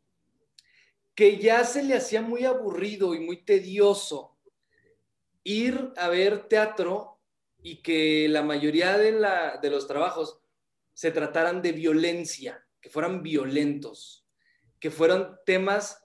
[1.14, 4.38] que ya se le hacía muy aburrido y muy tedioso
[5.44, 7.20] ir a ver teatro
[7.62, 10.40] y que la mayoría de, la, de los trabajos
[10.94, 14.28] se trataran de violencia, que fueran violentos,
[14.78, 16.04] que fueran temas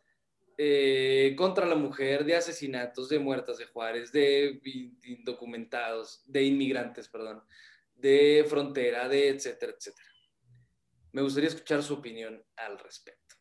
[0.58, 4.62] eh, contra la mujer, de asesinatos, de muertas de Juárez, de
[5.04, 7.44] indocumentados, de inmigrantes, perdón,
[7.96, 10.08] de frontera, de etcétera, etcétera.
[11.12, 13.36] Me gustaría escuchar su opinión al respecto.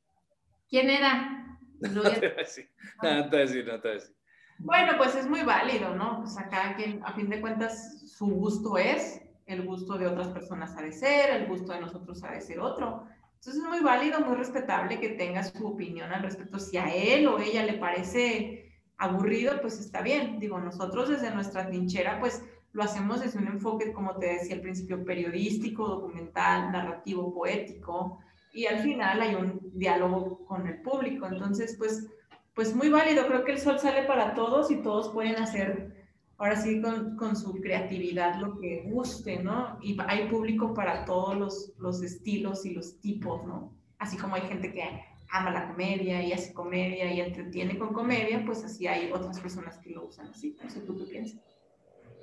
[0.68, 1.42] ¿Quién era?
[1.78, 2.70] No te voy a decir,
[3.02, 4.16] no te voy a decir, no te voy a decir.
[4.58, 6.20] Bueno, pues es muy válido, ¿no?
[6.20, 10.74] Pues acá, quien, a fin de cuentas, su gusto es, el gusto de otras personas
[10.78, 13.06] ha de ser, el gusto de nosotros ha de ser otro.
[13.36, 16.58] Entonces es muy válido, muy respetable que tenga su opinión al respecto.
[16.58, 20.38] Si a él o ella le parece aburrido, pues está bien.
[20.38, 24.60] Digo, nosotros desde nuestra trinchera, pues lo hacemos desde un enfoque, como te decía al
[24.60, 28.18] principio, periodístico, documental, narrativo, poético,
[28.52, 31.26] y al final hay un diálogo con el público.
[31.26, 32.06] Entonces, pues,
[32.54, 33.26] pues muy válido.
[33.26, 35.95] Creo que el sol sale para todos y todos pueden hacer
[36.38, 39.78] ahora sí con, con, su creatividad lo que guste, ¿no?
[39.82, 43.74] Y hay público para todos los, los, estilos y los tipos, ¿no?
[43.98, 44.82] Así como hay gente que
[45.30, 49.78] ama la comedia y hace comedia y entretiene con comedia, pues así hay otras personas
[49.78, 50.56] que lo usan así.
[50.62, 51.40] No sé tú qué piensas.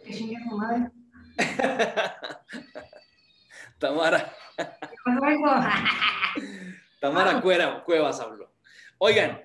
[0.05, 0.91] ¿Qué chinga tu madre?
[3.79, 4.33] Tamara.
[7.01, 8.53] Tamara Cuera, Cuevas habló.
[8.97, 9.41] Oigan,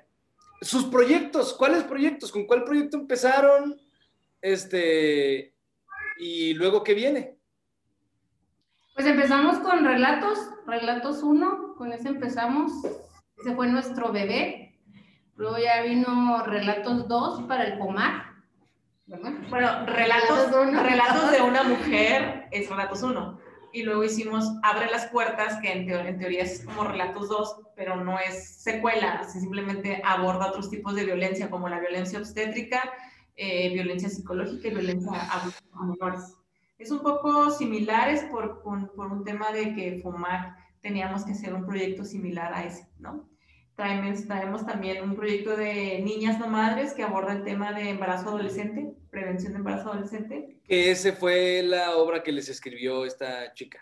[0.60, 2.30] sus proyectos, ¿cuáles proyectos?
[2.30, 3.80] ¿Con cuál proyecto empezaron?
[4.40, 5.54] Este,
[6.18, 7.36] y luego, ¿qué viene?
[8.94, 12.72] Pues empezamos con Relatos, Relatos 1, con ese empezamos,
[13.38, 14.76] ese fue nuestro bebé.
[15.36, 18.28] Luego ya vino Relatos 2 para el Comar.
[19.06, 19.32] ¿verdad?
[19.48, 23.38] Bueno, relatos, relatos de una mujer es Relatos 1.
[23.72, 27.60] Y luego hicimos Abre las puertas, que en, teo en teoría es como Relatos 2,
[27.76, 32.82] pero no es secuela, simplemente aborda otros tipos de violencia, como la violencia obstétrica,
[33.40, 36.34] eh, violencia psicológica y violencia a menores.
[36.76, 41.54] Es un poco similares por, por, por, un tema de que FOMAC teníamos que hacer
[41.54, 43.28] un proyecto similar a ese, ¿no?
[43.76, 48.30] Traemos, traemos también un proyecto de niñas no madres que aborda el tema de embarazo
[48.30, 50.60] adolescente, prevención de embarazo adolescente.
[50.64, 53.78] Que ese fue la obra que les escribió esta chica.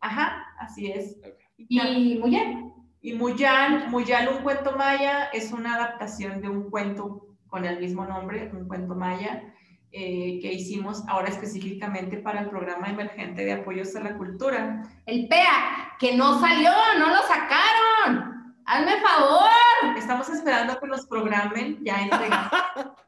[0.00, 1.18] Ajá, así es.
[1.18, 1.44] Okay.
[1.58, 2.72] Y Muyal.
[3.02, 8.04] Y Muyal, Muyal, un cuento maya, es una adaptación de un cuento con el mismo
[8.04, 9.44] nombre, un cuento maya,
[9.92, 14.82] eh, que hicimos ahora específicamente para el programa emergente de apoyos a la cultura.
[15.06, 18.56] El PEA, que no salió, no lo sacaron.
[18.66, 19.96] Hazme favor.
[19.96, 22.50] Estamos esperando que los programen, ya entregamos.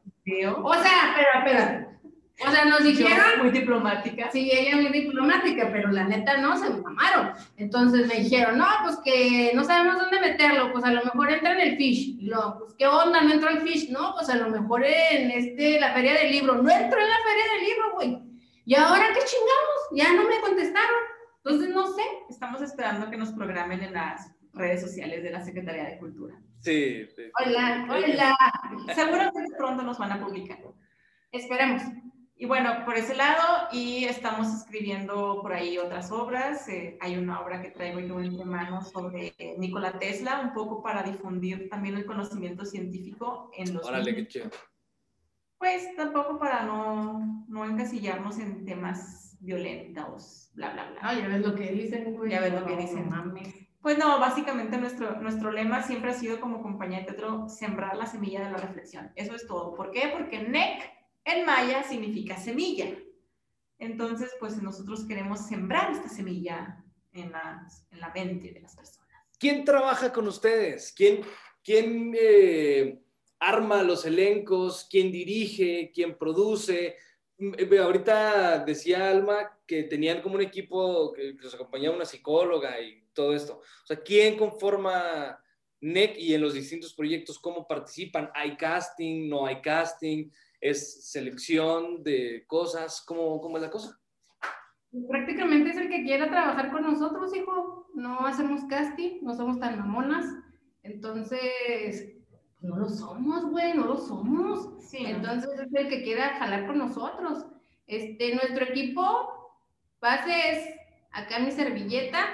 [0.63, 1.96] O sea, espera, espera.
[2.45, 4.29] O sea, nos Yo, dijeron, muy diplomática.
[4.31, 7.31] sí, ella muy diplomática, pero la neta no, se mamaron.
[7.57, 11.53] Entonces me dijeron, no, pues que no sabemos dónde meterlo, pues a lo mejor entra
[11.53, 12.15] en el fish.
[12.19, 15.31] Y luego, pues qué onda, no entró el fish, no, pues a lo mejor en
[15.31, 16.61] este, la feria del libro.
[16.61, 18.19] No entró en la feria del libro, güey.
[18.65, 19.79] ¿Y ahora qué chingamos?
[19.93, 20.99] Ya no me contestaron.
[21.43, 22.03] Entonces no sé.
[22.29, 26.35] Estamos esperando que nos programen en las redes sociales de la Secretaría de Cultura.
[26.59, 27.23] Sí, sí.
[27.43, 28.37] Hola, hola.
[28.93, 30.59] Seguramente pronto nos van a publicar.
[31.31, 31.81] Esperemos.
[32.39, 36.69] Y bueno, por ese lado, y estamos escribiendo por ahí otras obras.
[36.69, 40.83] eh, hay una obra que traigo yo entre manos sobre eh, Nikola Tesla, un poco
[40.83, 44.49] para difundir también el conocimiento científico en los Órale, qué chido.
[45.57, 50.99] Pues tampoco para no, no encasillarnos en temas violentos, bla, bla, bla.
[51.01, 52.29] Ah, ya ves lo que dicen, güey.
[52.29, 53.09] Ya ves lo que dicen.
[53.09, 53.51] mames.
[53.81, 58.05] Pues no, básicamente nuestro, nuestro lema siempre ha sido como compañía de teatro sembrar la
[58.05, 59.11] semilla de la reflexión.
[59.15, 59.73] Eso es todo.
[59.73, 60.11] ¿Por qué?
[60.15, 60.96] Porque NEC
[61.27, 62.97] en maya significa semilla.
[63.79, 69.07] Entonces, pues nosotros queremos sembrar esta semilla en la, en la mente de las personas.
[69.37, 70.93] ¿Quién trabaja con ustedes?
[70.95, 71.21] ¿Quién,
[71.63, 72.99] quién eh,
[73.39, 74.87] arma los elencos?
[74.89, 75.91] ¿Quién dirige?
[75.93, 76.95] ¿Quién produce?
[77.37, 82.81] Mm, eh, Ahorita decía Alma que tenían como un equipo que los acompañaba una psicóloga
[82.81, 83.61] y todo esto.
[83.83, 85.39] O sea, ¿quién conforma
[85.81, 88.31] NEC y en los distintos proyectos cómo participan?
[88.33, 89.29] ¿Hay casting?
[89.29, 90.29] ¿No hay casting?
[90.59, 93.03] ¿Es selección de cosas?
[93.05, 93.99] ¿Cómo, cómo es la cosa?
[95.07, 97.87] Prácticamente es el que quiera trabajar con nosotros, hijo.
[97.93, 100.25] No hacemos casting, no somos tan mamonas.
[100.83, 102.15] Entonces,
[102.61, 104.83] no lo somos, güey, no lo somos.
[104.83, 105.09] Sí, ¿no?
[105.09, 107.45] Entonces es el que quiera jalar con nosotros.
[107.85, 109.03] Este, nuestro equipo
[110.01, 110.69] base es
[111.11, 112.25] acá mi servilleta,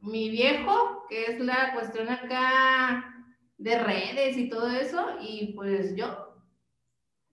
[0.00, 3.24] mi viejo, que es la cuestión acá
[3.58, 6.21] de redes y todo eso, y pues yo.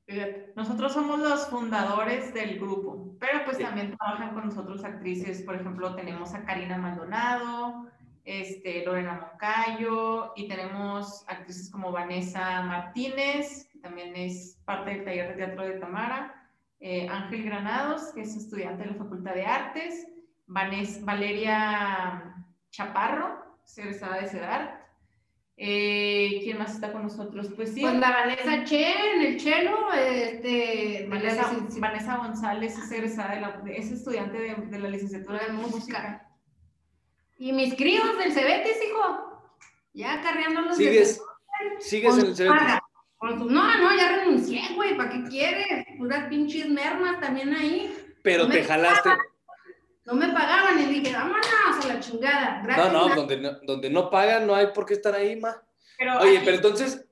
[0.09, 0.53] Fíjate.
[0.55, 3.63] Nosotros somos los fundadores del grupo, pero pues Sí.
[3.63, 7.85] también trabajan con nosotros actrices, por ejemplo, tenemos a Karina Maldonado,
[8.25, 15.29] este, Lorena Moncayo, y tenemos actrices como Vanessa Martínez, que también es parte del taller
[15.29, 20.07] de teatro de Tamara, eh, Ángel Granados, que es estudiante de la Facultad de Artes,
[20.47, 22.35] Valeria
[22.71, 24.78] Chaparro, egresada de CEDART.
[25.61, 27.49] Eh, ¿Quién más está con nosotros?
[27.53, 33.41] Pues sí, Pues la Vanessa Chen, el chelo, este, Vanessa, Vanessa González es egresada de
[33.41, 36.25] la, es estudiante de, de la licenciatura de música.
[37.37, 39.51] Y mis críos del Cebetis, hijo.
[39.93, 41.21] Ya carreándolos de- ¿Sigues,
[41.79, 42.61] sigues en el Cebetis?
[43.21, 44.95] No, no, ya renuncié, güey.
[44.95, 45.85] ¿Para qué quieres?
[45.97, 47.93] Puras pinches mermas también ahí.
[48.23, 49.09] Pero No te jalaste.
[50.05, 51.45] No me pagaban y dije, vámonos
[51.83, 52.57] a la chingada.
[52.57, 55.39] No, Gracias, no, na- donde no, donde no pagan no hay por qué estar ahí,
[55.39, 55.61] ma.
[55.97, 57.05] Pero Oye, pero entonces,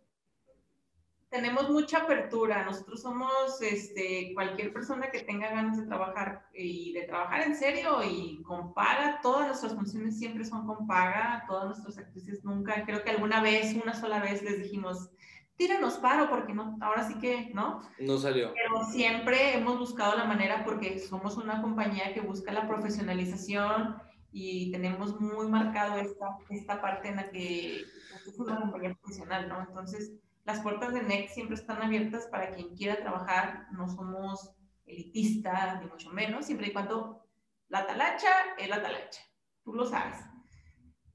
[1.29, 2.63] tenemos mucha apertura.
[2.63, 8.01] Nosotros somos este, cualquier persona que tenga ganas de trabajar y de trabajar en serio
[8.03, 9.19] y con paga.
[9.21, 11.43] Todas nuestras funciones siempre son con paga.
[11.47, 15.09] Todas nuestras actrices nunca, creo que alguna vez, una sola vez les dijimos,
[15.57, 17.81] tírenos paro porque no, ahora sí que, ¿no?
[17.99, 18.53] no salió.
[18.53, 23.97] Pero siempre hemos buscado la manera porque somos una compañía que busca la profesionalización
[24.31, 29.47] y tenemos muy marcado esta, esta parte en la que pues, es una compañía profesional,
[29.47, 29.61] ¿no?
[29.61, 30.13] Entonces,
[30.45, 34.51] las puertas de NEC siempre están abiertas para quien quiera trabajar, no somos
[34.85, 37.25] elitistas, ni mucho menos, siempre y cuando
[37.67, 39.21] la talacha es la talacha,
[39.63, 40.17] tú lo sabes.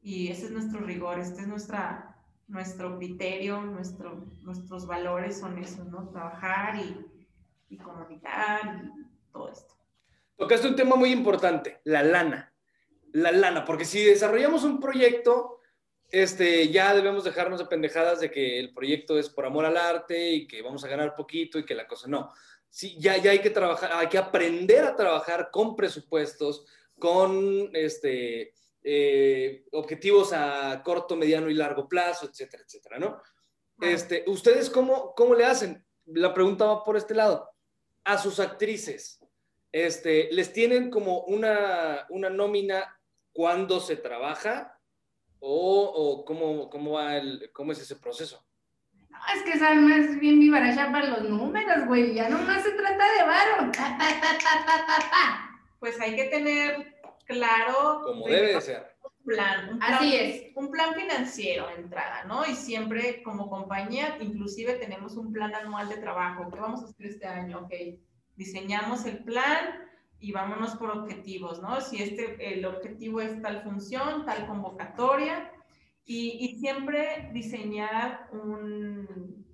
[0.01, 2.17] Y ese es nuestro rigor, este es nuestra,
[2.49, 6.09] nuestro criterio, nuestro, nuestros valores son esos, ¿no?
[6.11, 7.07] Trabajar y,
[7.71, 9.75] y comunicar y todo esto.
[10.37, 12.52] Tocaste un tema muy importante, la lana.
[13.13, 15.61] La lana, porque si desarrollamos un proyecto,
[16.11, 20.31] este, ya debemos dejarnos de pendejadas de que el proyecto es por amor al arte
[20.31, 22.33] y que vamos a ganar poquito y que la cosa no.
[22.69, 26.67] Sí, ya, ya hay que trabajar, hay que aprender a trabajar con presupuestos,
[26.99, 33.23] con este, eh, objetivos a corto, mediano y largo plazo, etcétera, etcétera, ¿no?
[33.81, 35.85] Este, ¿Ustedes cómo, cómo le hacen?
[36.07, 37.51] La pregunta va por este lado.
[38.05, 39.21] A sus actrices,
[39.71, 43.01] este, ¿les tienen como una, una nómina
[43.33, 44.79] cuando se trabaja?
[45.41, 48.45] ¿O, o cómo, cómo, va el, cómo es ese proceso?
[49.11, 52.15] No, es que esa alma es bien vivaracha para los números, güey.
[52.15, 53.73] Ya nomás se trata de varo.
[55.81, 56.95] Pues hay que tener
[57.27, 58.97] claro Como de- debe de ser.
[59.03, 60.53] un plan, un plan, Así es.
[60.55, 62.47] un plan financiero de entrada, ¿no?
[62.47, 66.49] Y siempre como compañía, inclusive tenemos un plan anual de trabajo.
[66.53, 67.63] ¿Qué vamos a hacer este año?
[67.65, 67.73] Ok,
[68.37, 69.91] diseñamos el plan
[70.23, 71.81] y vámonos por objetivos, ¿no?
[71.81, 75.51] Si este, el objetivo es tal función, tal convocatoria,
[76.05, 79.45] y, y siempre diseñar un,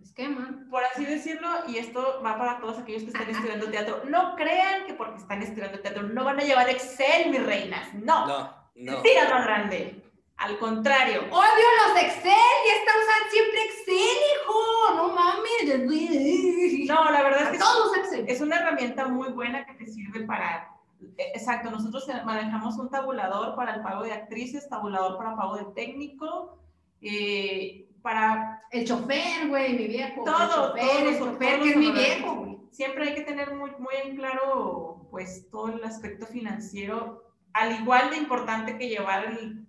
[0.00, 0.64] Esquema.
[0.70, 4.86] por así decirlo, y esto va para todos aquellos que están estudiando teatro, no crean
[4.86, 7.92] que porque están estudiando teatro no van a llevar Excel, mis reinas.
[7.94, 8.38] No, No,
[8.76, 8.92] no.
[8.92, 10.02] mentira más grande.
[10.38, 14.94] Al contrario, Odio los Excel, ya está usando siempre Excel, hijo.
[14.94, 16.86] No mames.
[16.86, 18.24] no, la verdad es que Excel.
[18.28, 20.76] es una herramienta muy buena que te sirve para,
[21.16, 25.64] eh, exacto, nosotros manejamos un tabulador para el pago de actrices, tabulador para pago de
[25.74, 26.56] técnico,
[27.00, 30.22] eh, para El chofer, güey, mi viejo.
[30.24, 32.58] Todo, el chofer, el chofer, que es mi viejo, güey.
[32.70, 38.10] siempre hay que tener muy, muy en claro pues todo el aspecto financiero, al igual
[38.10, 39.66] de importante que llevar el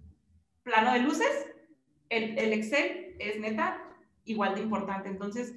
[0.63, 1.47] plano de luces,
[2.09, 3.83] el, el Excel es neta
[4.25, 5.09] igual de importante.
[5.09, 5.53] Entonces,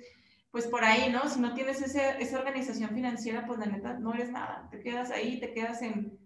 [0.51, 1.29] pues por ahí, ¿no?
[1.29, 5.11] Si no tienes ese, esa organización financiera, pues la neta no eres nada, te quedas
[5.11, 6.19] ahí, te quedas en,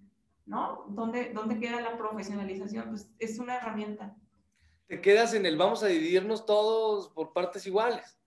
[0.45, 0.85] ¿no?
[0.89, 2.91] ¿Dónde, dónde queda la profesionalización?
[2.91, 4.17] Pues es una herramienta.
[4.89, 8.19] te quedas en el vamos a dividirnos todos por partes iguales.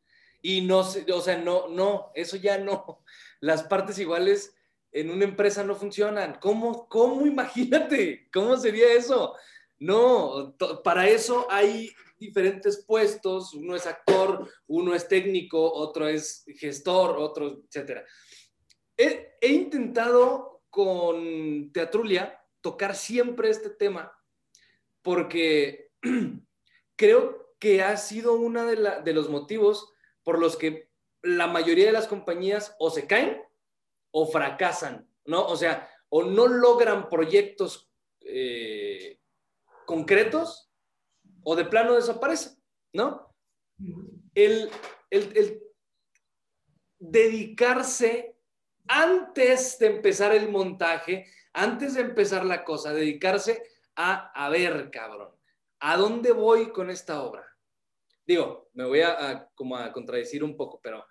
[0.41, 3.03] Y no, o sea, no, no, eso ya no.
[3.41, 4.55] Las partes iguales
[4.93, 6.37] en una empresa no funcionan.
[6.39, 8.29] ¿Cómo, cómo imagínate?
[8.31, 9.35] ¿Cómo sería eso?
[9.79, 13.53] No, para eso hay diferentes puestos.
[13.53, 18.05] Uno es actor, uno es técnico, otro es gestor, otro, etcétera.
[18.97, 24.11] He, intentado con Teatrulia tocar siempre este tema
[25.01, 25.91] porque
[26.97, 30.89] creo que ha sido uno de los motivos por los que
[31.21, 33.41] la mayoría de las compañías o se caen
[34.11, 35.45] o fracasan, ¿no?
[35.45, 37.89] O sea, o no logran proyectos
[38.21, 39.18] eh,
[39.89, 40.71] concretos
[41.43, 42.61] o de plano desaparecen,
[42.93, 43.35] ¿no?
[44.35, 44.69] El,
[45.09, 45.63] el- el
[46.99, 48.37] dedicarse
[48.87, 53.63] antes de empezar el montaje, antes de empezar la cosa, dedicarse
[53.95, 55.35] a, ver, cabrón,
[55.79, 57.45] ¿a dónde voy con esta obra?
[58.27, 61.03] Digo, me voy a, como a contradecir un poco, pero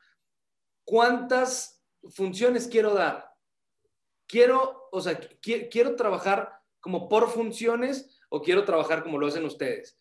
[0.84, 3.28] ¿cuántas funciones quiero dar?
[4.28, 9.44] Quiero, o sea, qui- quiero trabajar como por funciones o quiero trabajar como lo hacen
[9.44, 9.98] ustedes.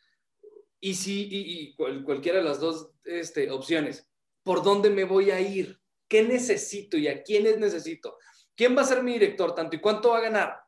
[0.79, 4.09] Y si, y, y cual- cualquiera de las dos este, opciones,
[4.43, 5.79] ¿por dónde me voy a ir?
[6.07, 8.17] ¿Qué necesito y a quiénes necesito?
[8.55, 9.53] ¿Quién va a ser mi director?
[9.55, 10.59] Tanto y cuánto va a ganar.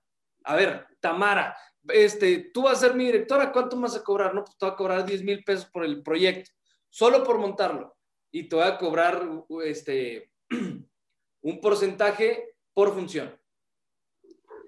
[0.44, 1.56] A ver, Tamara,
[1.88, 4.34] este, tú vas a ser mi directora, ¿cuánto me vas a cobrar?
[4.34, 6.52] No, pues te voy a cobrar 10 mil pesos por el proyecto,
[6.90, 7.96] solo por montarlo.
[8.32, 9.28] Y te voy a cobrar
[9.64, 10.32] este,
[11.42, 13.40] un porcentaje por función.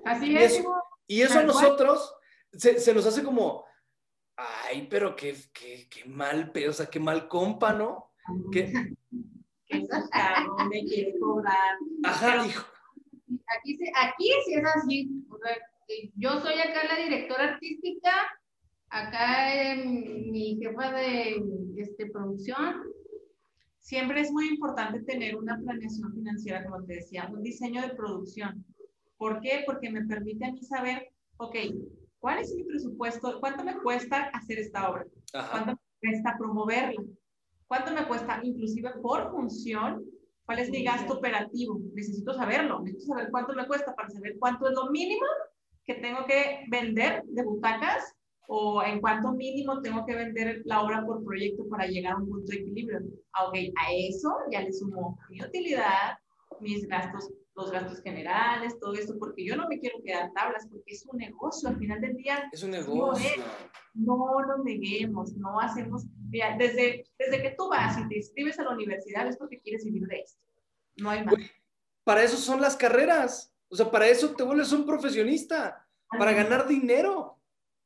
[0.05, 0.53] Así Y es.
[0.59, 0.75] eso-
[1.07, 2.13] Y eso a nosotros
[2.53, 3.65] se, se nos hace como,
[4.35, 8.11] ay, pero qué, qué, qué mal, o sea, qué mal compa, ¿no?
[8.51, 8.71] Que,
[9.65, 11.77] ¿Qué caro me quiere cobrar?
[12.03, 12.67] ajá, hijo.
[13.57, 15.25] Aquí, aquí sí es así.
[15.29, 15.57] O sea,
[16.15, 18.11] yo soy acá la directora artística,
[18.89, 21.41] acá eh, mi jefa de
[21.77, 22.83] este, producción.
[23.79, 28.63] Siempre es muy importante tener una planeación financiera, como te decía, un diseño de producción.
[29.17, 29.63] ¿Por qué?
[29.65, 31.55] Porque me permite a mí saber, ok,
[32.21, 33.39] ¿cuál es mi presupuesto?
[33.41, 35.05] ¿Cuánto me cuesta hacer esta obra?
[35.33, 35.51] Ajá.
[35.51, 37.01] ¿Cuánto me cuesta promoverla?
[37.67, 40.05] ¿Cuánto me cuesta inclusive por función?
[40.45, 41.79] ¿Cuál es mi gasto operativo?
[41.93, 45.25] Necesito saberlo, necesito saber cuánto me cuesta para saber cuánto es lo mínimo
[45.83, 48.13] que tengo que vender de butacas
[48.47, 52.27] o en cuánto mínimo tengo que vender la obra por proyecto para llegar a un
[52.27, 52.99] punto de equilibrio.
[53.33, 56.17] Ah, Ok, a eso ya le sumo mi utilidad,
[56.59, 60.93] mis gastos, los gastos generales, todo esto, porque yo no me quiero quedar tablas, porque
[60.93, 61.69] es un negocio.
[61.69, 63.29] Al final del día, Es un negocio.
[63.93, 68.63] no nos neguemos, no hacemos, mira, desde, desde que tú vas y te inscribes a
[68.63, 70.39] la universidad es porque quieres vivir de esto.
[70.97, 71.35] No hay más.
[72.03, 73.53] Para eso son las carreras.
[73.69, 75.87] O sea, para eso te vuelves un profesionista,
[76.17, 77.37] para ganar dinero.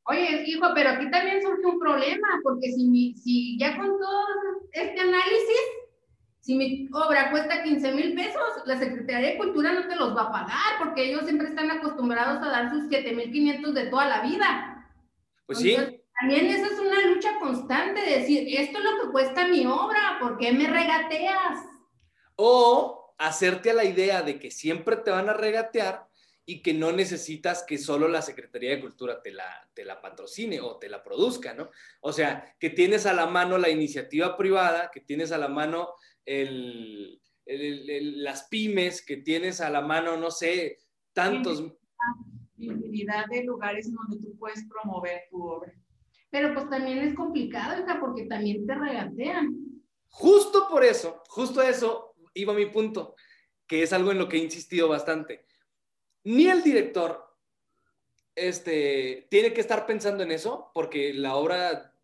[0.04, 4.24] Oye, hijo, pero aquí también surge un problema, porque si, mi, si ya con todo
[4.72, 5.60] este análisis,
[6.46, 10.22] si mi obra cuesta 15 mil pesos, la Secretaría de Cultura no te los va
[10.22, 14.06] a pagar, porque ellos siempre están acostumbrados a dar sus 7 mil 500 de toda
[14.06, 14.88] la vida.
[15.44, 15.76] Pues sí,
[16.20, 20.18] También esa es una lucha constante de decir, esto es lo que cuesta mi obra,
[20.20, 21.64] ¿por qué me regateas?
[22.36, 26.06] o hacerte a la idea de que siempre te van a regatear
[26.44, 30.60] y que no necesitas que solo la Secretaría de Cultura te la, te la patrocine
[30.60, 31.70] o te la produzca, ¿no?
[32.00, 35.94] O sea, que tienes a la mano la iniciativa privada, que tienes a la mano
[36.26, 40.78] el- el- el- las pymes, que tienes a la mano, no sé,
[41.12, 41.64] tantos...
[42.58, 45.72] Infinidad de lugares donde tú puedes promover tu obra.
[46.30, 49.54] Pero pues también es complicado, hija, porque también te regatean.
[50.08, 53.14] Justo por eso, justo a eso iba mi punto,
[53.66, 55.44] que es algo en lo que he insistido bastante.
[56.24, 57.24] Ni el director
[58.34, 61.94] este, tiene que estar pensando en eso, porque la obra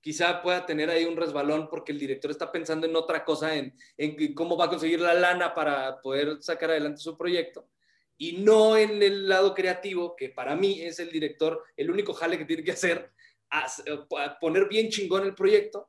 [0.00, 3.74] quizá pueda tener ahí un resbalón porque el director está pensando en otra cosa, en,
[3.96, 7.68] en cómo va a conseguir la lana para poder sacar adelante su proyecto.
[8.16, 12.38] Y no en el lado creativo, que para mí es el director, el único jale
[12.38, 13.12] que tiene que hacer,
[13.50, 15.88] a, poner bien chingón el proyecto,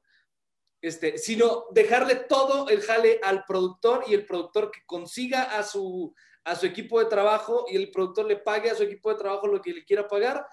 [0.81, 6.13] este, sino dejarle todo el jale al productor y el productor que consiga a su,
[6.43, 9.47] a su equipo de trabajo y el productor le pague a su equipo de trabajo
[9.47, 10.45] lo que le quiera pagar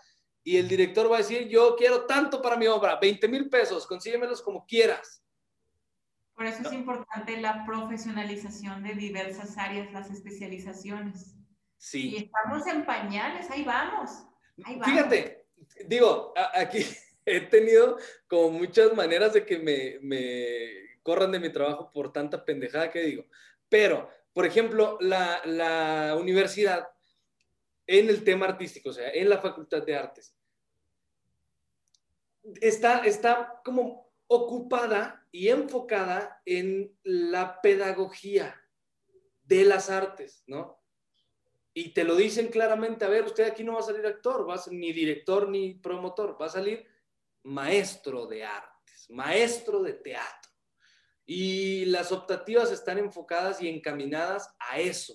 [0.49, 3.87] y el director va a decir, yo quiero tanto para mi obra, 20 mil pesos,
[3.87, 5.23] consíguemelos como quieras.
[6.35, 11.37] Por eso es importante la profesionalización de diversas áreas, las especializaciones.
[11.77, 12.09] Sí.
[12.09, 14.25] Y estamos en pañales, ahí vamos.
[14.87, 15.49] Fíjate,
[15.85, 16.79] digo, aquí
[17.27, 22.43] he tenido como muchas maneras de que me, me, corran de mi trabajo por tanta
[22.43, 23.27] pendejada que digo.
[23.69, 26.89] Pero, por ejemplo, la, la universidad
[27.87, 30.38] en el tema artístico, o sea, en la Facultad de Artes,
[32.61, 38.61] está, está como ocupada y enfocada en la pedagogía
[39.43, 40.79] de las artes, ¿no?
[41.79, 44.55] y te lo dicen claramente, a ver, usted aquí no va a salir actor, va
[44.55, 46.85] a ser ni director ni promotor, va a salir
[47.45, 50.51] maestro de artes, maestro de teatro.
[51.25, 55.15] Y las optativas están enfocadas y encaminadas a eso,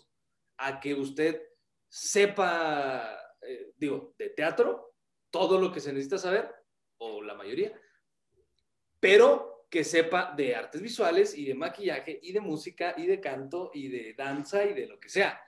[0.56, 1.42] a que usted
[1.90, 4.96] sepa, eh, digo, de teatro,
[5.32, 6.50] todo lo que se necesita saber,
[7.04, 7.74] o la mayoría,
[9.00, 13.72] pero que sepa de artes visuales y de maquillaje y de música y de canto
[13.74, 15.42] y de danza y de lo que sea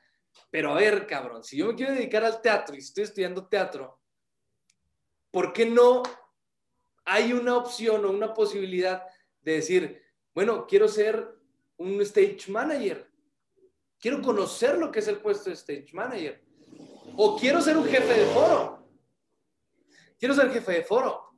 [0.49, 3.99] pero a ver, cabrón, si yo me quiero dedicar al teatro y estoy estudiando teatro,
[5.31, 6.03] ¿por qué no
[7.03, 9.03] hay una opción o una posibilidad
[9.41, 10.01] de decir,
[10.33, 11.37] bueno, quiero ser
[11.77, 13.09] un stage manager?
[13.99, 16.43] Quiero conocer lo que es el puesto de stage manager.
[17.17, 18.87] O quiero ser un jefe de foro.
[20.17, 21.34] Quiero ser jefe de foro.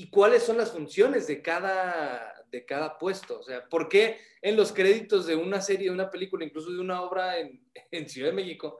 [0.00, 3.40] ¿Y cuáles son las funciones de cada, de cada puesto.
[3.40, 6.80] O sea, ¿por qué en los créditos de una serie, de una película, incluso de
[6.80, 7.60] una obra en,
[8.08, 8.78] Ciudad de México,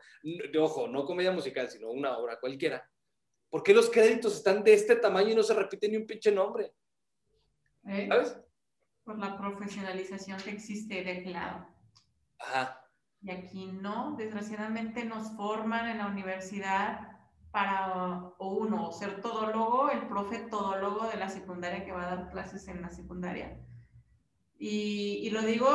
[0.58, 2.88] ojo, no comedia musical, sino una obra cualquiera,
[3.50, 6.32] ¿por qué los créditos están de este tamaño y no se repite ni un pinche
[6.32, 6.72] nombre?
[7.86, 8.06] ¿Eh?
[8.08, 8.40] ¿Sabes?
[9.04, 11.66] Por la profesionalización que existe de aquel lado.
[12.38, 12.82] Ajá.
[13.20, 17.09] Y aquí no, desgraciadamente nos forman en la universidad
[17.50, 22.30] para o uno ser todólogo, el profe todólogo de la secundaria que va a dar
[22.30, 23.58] clases en la secundaria.
[24.58, 25.68] Y, y, lo digo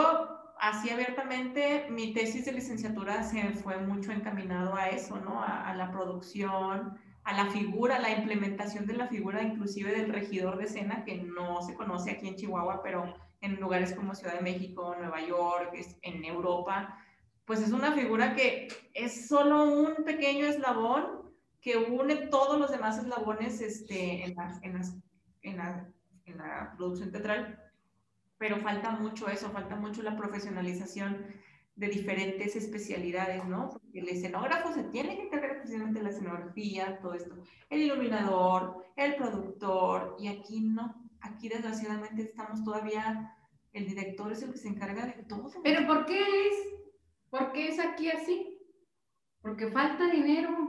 [0.60, 5.42] así abiertamente, mi tesis de licenciatura se fue mucho encaminado a eso, ¿no?
[5.42, 10.58] A, a, la producción, a la figura, la implementación de la figura inclusive del regidor
[10.58, 14.42] de escena, que no se conoce aquí en Chihuahua, pero en lugares como Ciudad de
[14.42, 16.98] México, Nueva York, en Europa,
[17.46, 21.15] pues es una figura que es solo un pequeño eslabón
[21.66, 24.80] que une todos los demás eslabones este, en, la, en,
[25.42, 25.90] en, la,
[26.26, 27.60] en la producción teatral,
[28.38, 31.26] pero falta mucho eso, falta mucho la profesionalización
[31.76, 33.72] de diferentes especialidades, ¿no?
[33.72, 37.36] Porque el escenógrafo se tiene que encargar precisamente de la escenografía, todo esto.
[37.72, 41.10] El iluminador, el productor, y aquí no.
[41.22, 43.36] Aquí desgraciadamente estamos todavía,
[43.74, 45.52] el director es el que se encarga de todo.
[45.64, 46.56] ¿Pero por qué es?
[47.32, 48.56] ¿Por qué es aquí así?
[49.42, 50.65] Porque falta dinero.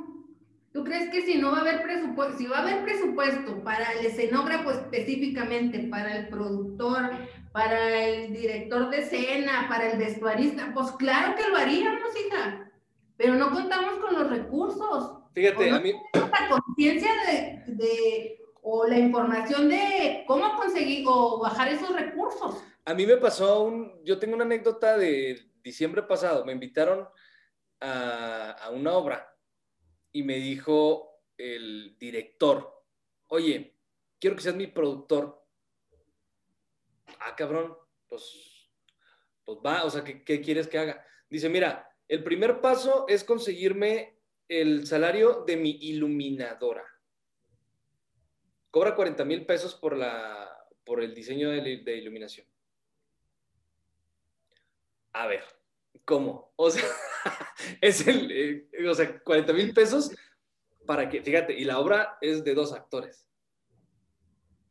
[0.77, 3.93] ¿Tú crees que si no va a haber presupuesto, si va a haber presupuesto para
[3.93, 7.13] el escenógrafo específicamente, para el productor,
[7.51, 12.71] para el director de escena, para el vestuarista, pues claro que lo haríamos, hija,
[13.17, 15.23] pero no contamos con los recursos.
[15.33, 15.95] Fíjate, a mí...
[16.13, 22.63] La conciencia de, de, o la información de cómo conseguir o bajar esos recursos.
[22.85, 27.09] A mí me pasó un, yo tengo una anécdota de diciembre pasado, me invitaron
[27.81, 29.33] a, a una obra
[30.17, 32.83] y me dijo el director,
[33.27, 33.77] oye,
[34.19, 35.47] quiero que seas mi productor.
[37.21, 37.77] Ah, cabrón,
[38.09, 38.71] pues,
[39.45, 41.05] pues va, o sea, ¿qué, ¿qué, quieres que haga?
[41.29, 46.87] Dice, mira, el primer paso es conseguirme el salario de mi iluminadora.
[48.71, 52.47] Cobra 40 mil pesos por, la, por el diseño de, de iluminación.
[55.13, 55.45] A ver,
[56.05, 56.53] ¿cómo?
[56.57, 56.85] O sea,
[57.81, 60.11] es el, eh, o sea, 40 mil pesos
[60.87, 63.27] para que, fíjate, y la obra es de dos actores.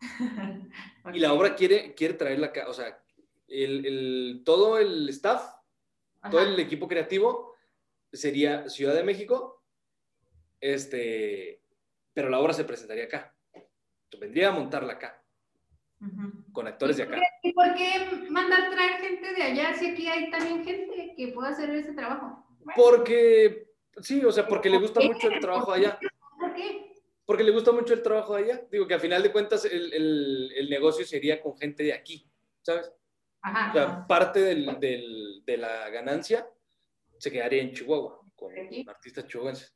[1.13, 2.99] Y la obra quiere, quiere traerla acá, o sea,
[3.47, 5.53] el, el, todo el staff,
[6.31, 7.53] todo el equipo creativo
[8.11, 9.63] sería Ciudad de México,
[10.59, 11.61] este,
[12.11, 13.35] pero la obra se presentaría acá.
[14.19, 15.23] Vendría a montarla acá.
[16.01, 16.44] Uh -huh.
[16.55, 17.19] Con actores de acá.
[17.43, 21.49] ¿Y por qué mandar traer gente de allá si aquí hay también gente que pueda
[21.49, 22.43] hacer ese trabajo?
[22.75, 23.67] Porque,
[24.01, 25.99] sí, o sea, porque le gusta mucho el trabajo allá.
[26.39, 26.85] ¿Por qué?
[27.25, 28.61] porque le gusta mucho el trabajo allá.
[28.71, 32.29] Digo que a final de cuentas el, el, el negocio sería con gente de aquí,
[32.61, 32.91] ¿sabes?
[33.41, 33.69] Ajá.
[33.69, 36.47] O sea, parte del, del, de la ganancia
[37.17, 38.53] se quedaría en Chihuahua, con
[38.87, 39.75] artistas chihuahuenses.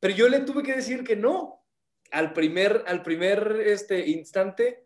[0.00, 1.64] Pero yo le tuve que decir que no,
[2.10, 4.81] al primer, al primer este, instante,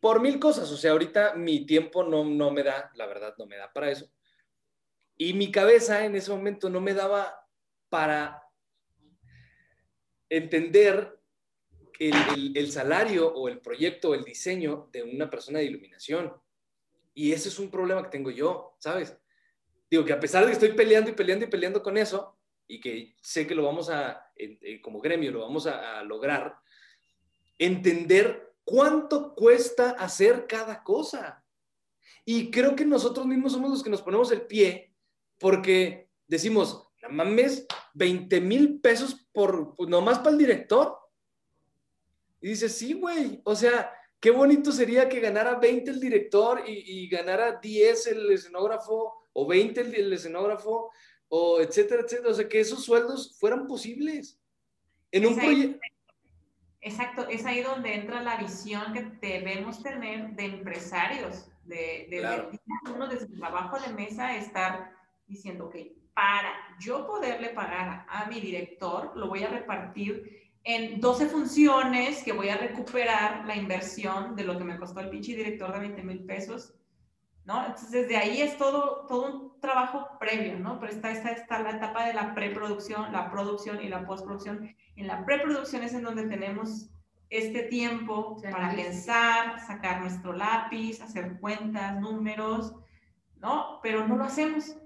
[0.00, 0.70] por mil cosas.
[0.70, 3.90] O sea, ahorita mi tiempo no, no me da, la verdad, no me da para
[3.90, 4.10] eso.
[5.16, 7.46] Y mi cabeza en ese momento no me daba
[7.90, 8.42] para
[10.28, 11.18] entender
[11.98, 16.32] el, el- salario o el proyecto o el diseño de una persona de iluminación.
[17.12, 19.18] Y ese es un problema que tengo yo, ¿sabes?
[19.90, 22.80] Digo que a pesar de que estoy peleando y peleando y peleando con eso, y
[22.80, 26.54] que sé que lo vamos a, en- como gremio, lo vamos a lograr,
[27.58, 31.44] entender cuánto cuesta hacer cada cosa.
[32.24, 34.94] Y creo que nosotros mismos somos los que nos ponemos el pie
[35.40, 40.96] porque decimos, no mames, 20 mil pesos por, pues, nomás para el director.
[42.40, 47.04] Y dices, sí, güey, o sea, qué bonito sería que ganara 20 el director y,
[47.04, 50.92] y ganara 10 el escenógrafo o 20 el, el escenógrafo
[51.28, 52.30] o etcétera, etcétera.
[52.30, 54.38] O sea, que esos sueldos fueran posibles.
[55.10, 55.80] En un proyecto...
[56.82, 62.50] Exacto, es ahí donde entra la visión que debemos tener de empresarios, de, de, Claro.
[62.50, 64.92] de uno de su trabajo de mesa estar
[65.26, 65.76] diciendo, ok,
[66.14, 66.50] para
[66.80, 72.32] yo poderle pagar a, a mi director, lo voy a repartir en 12 funciones que
[72.32, 76.02] voy a recuperar la inversión de lo que me costó el pinche director de 20
[76.02, 76.74] mil pesos,
[77.44, 77.60] ¿no?
[77.64, 80.80] Entonces, desde ahí es todo, todo un trabajo previo, ¿no?
[80.80, 84.74] Pero está, está, está la etapa de la preproducción, la producción y la postproducción.
[84.96, 86.90] En la preproducción es en donde tenemos
[87.30, 92.74] este tiempo para pensar, sacar nuestro lápiz, hacer cuentas, números,
[93.36, 93.78] ¿no?
[93.82, 94.76] Pero no lo hacemos.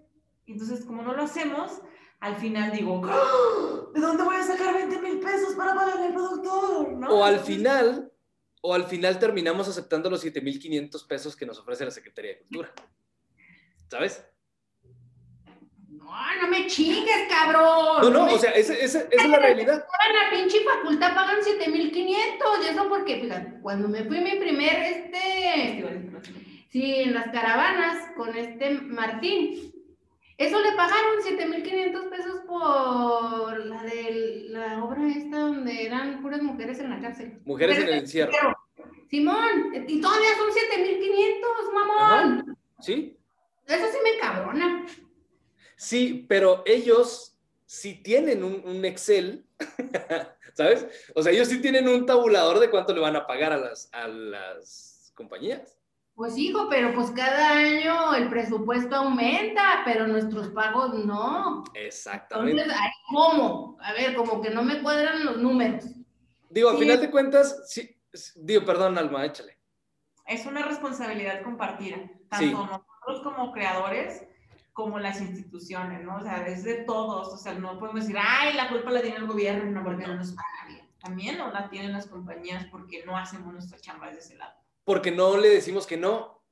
[0.47, 1.81] Entonces, como no lo hacemos,
[2.20, 3.91] al final digo, ¡Ah!
[3.95, 6.93] ¿de dónde voy a sacar 20 mil pesos para pagarle al productor?
[6.93, 7.09] ¿no?
[7.09, 8.12] O al final,
[8.61, 12.72] o al final terminamos aceptando los 7.500 pesos que nos ofrece la Secretaría de Cultura.
[13.89, 14.25] ¿Sabes?
[16.05, 18.03] No, no me chingues, cabrón.
[18.03, 19.85] No, no, o sea, esa, esa- esa es la realidad.
[20.09, 24.75] En la pinche facultad pagan 7500 y eso porque, fíjate, cuando me fui mi primer,
[24.83, 25.85] este,
[26.71, 29.73] sí, en las caravanas con este Martín,
[30.37, 36.79] eso le pagaron 7500 pesos por la de la obra esta donde eran puras mujeres
[36.81, 37.39] en la cárcel.
[37.45, 38.33] Mujeres en el encierro.
[39.09, 42.57] Simón, y todavía son 7500, mamón.
[42.81, 43.17] ¿Sí?
[43.67, 44.85] Eso sí me cabrona.
[45.85, 49.45] Sí, pero ellos sí tienen un, un Excel,
[50.55, 50.87] ¿sabes?
[51.14, 53.91] O sea, ellos sí tienen un tabulador de cuánto le van a pagar a las,
[53.93, 55.76] a las compañías.
[56.14, 61.64] Pues hijo, pero pues cada año el presupuesto aumenta, pero nuestros pagos no.
[61.74, 62.62] Exactamente.
[62.62, 63.76] Entonces, ¿cómo?
[63.82, 65.85] A ver, como que no me cuadran los números.
[66.49, 66.78] Digo, a sí.
[66.78, 67.95] final de cuentas, sí,
[68.37, 69.59] digo, perdón, Alma, échale.
[70.26, 71.97] Es una responsabilidad compartida,
[72.30, 72.53] tanto Sí.
[72.53, 74.22] nosotros como creadores
[74.75, 76.16] como las instituciones, ¿no?
[76.16, 79.16] O sea, es de todos, o sea, no podemos decir, ay, la culpa la tiene
[79.16, 80.87] el gobierno porque no nos paga bien.
[81.01, 84.53] También no la tienen las compañías porque no hacemos nuestra chamba desde ese lado.
[84.85, 86.43] Porque no le decimos que no.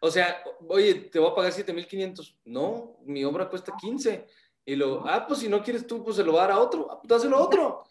[0.00, 2.38] O sea, oye, te voy a pagar 7.500.
[2.44, 4.26] No, mi obra cuesta 15.
[4.64, 6.60] Y lo, ah, pues si no quieres tú, pues se lo va a dar a
[6.60, 6.88] otro.
[6.90, 7.84] Ah, pues dáselo a otro.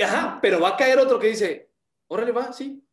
[0.00, 1.72] Ajá, pero va a caer otro que dice,
[2.06, 2.84] órale, va, sí.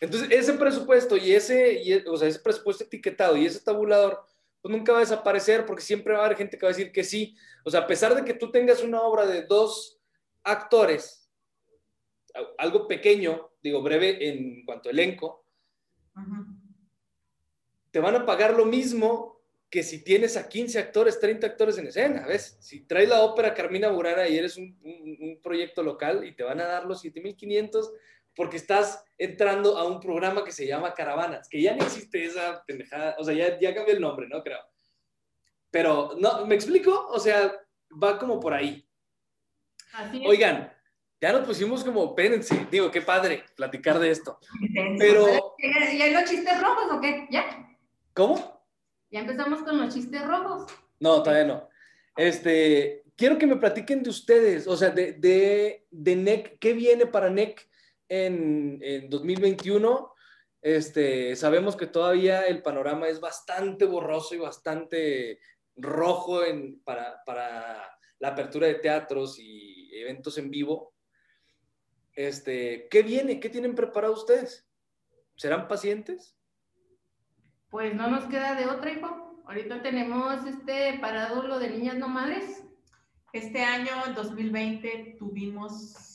[0.00, 4.24] Entonces, ese presupuesto y ese, y, e- o sea, ese presupuesto etiquetado y ese tabulador,
[4.62, 6.92] pues nunca va a desaparecer porque siempre va a haber gente que va a decir
[6.92, 7.36] que sí.
[7.64, 10.00] O sea, a pesar de que tú tengas una obra de dos
[10.42, 11.30] actores,
[12.58, 15.46] algo pequeño, digo breve en cuanto a elenco,
[17.90, 21.86] te van a pagar lo mismo que si tienes a 15 actores, 30 actores en
[21.86, 22.56] escena, ¿ves?
[22.60, 26.42] Si traes la ópera Carmina Burana y eres un, un- un proyecto local y te
[26.42, 27.92] van a dar los 7.500
[28.34, 32.64] porque estás entrando a un programa que se llama Caravanas, que ya no existe esa
[32.66, 34.42] pendejada, o sea, ya, ya cambió el nombre, ¿no?
[34.42, 34.60] Creo.
[35.70, 36.46] Pero, ¿no?
[36.46, 37.08] ¿Me explico?
[37.08, 37.52] O sea,
[37.90, 38.86] va como por ahí.
[39.92, 40.28] Así es.
[40.28, 40.72] Oigan,
[41.20, 44.38] ya nos pusimos como, espérense, digo, qué padre platicar de esto.
[44.60, 44.96] Intenso.
[44.98, 47.28] Pero, ¿Ya, ya hay los chistes rojos o qué?
[47.30, 47.66] ¿Ya?
[48.20, 48.66] ¿cómo?
[49.10, 50.70] Ya empezamos con los chistes rojos.
[50.98, 51.68] No, todavía no.
[52.16, 57.06] Este, quiero que me platiquen de ustedes, o sea, de, de, de NEC, ¿qué viene
[57.06, 57.68] para NEC
[58.10, 60.14] en, en 2021?
[60.60, 65.40] Este, sabemos que todavía el panorama es bastante borroso y bastante
[65.76, 70.92] rojo en, para, para la apertura de teatros y eventos en vivo.
[72.14, 73.40] Este, ¿Qué viene?
[73.40, 74.68] ¿Qué tienen preparado ustedes?
[75.36, 76.36] ¿Serán pacientes?
[77.70, 79.42] Pues no nos queda de otra, hijo.
[79.46, 82.64] Ahorita tenemos este parado lo de niñas no madres.
[83.32, 86.09] Este año, en 2020, tuvimos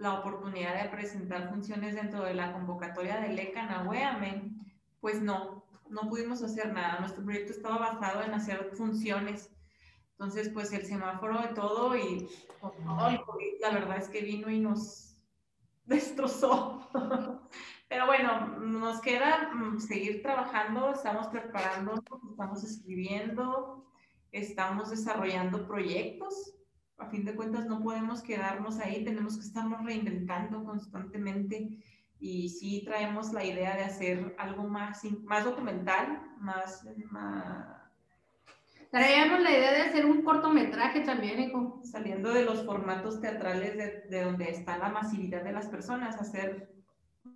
[0.00, 4.50] la oportunidad de presentar funciones dentro de la convocatoria del ECA Nahueame.
[4.98, 7.00] Pues no, no pudimos hacer nada.
[7.00, 9.50] Nuestro proyecto estaba basado en hacer funciones.
[10.12, 12.28] Entonces, pues el semáforo y todo, y
[13.60, 15.18] la verdad es que vino y nos
[15.84, 16.88] destrozó.
[17.88, 23.84] Pero bueno, nos queda mm, seguir trabajando, estamos preparando, estamos escribiendo,
[24.32, 26.54] estamos desarrollando proyectos.
[27.00, 31.82] A fin de cuentas, no podemos quedarnos ahí, tenemos que estarnos reinventando constantemente.
[32.20, 37.80] Y sí traemos la idea de hacer algo más, más documental, más, más
[38.90, 41.80] Traíamos la idea de hacer un cortometraje también, hijo.
[41.84, 46.72] Saliendo de los formatos teatrales de, de, donde está la masividad de las personas, hacer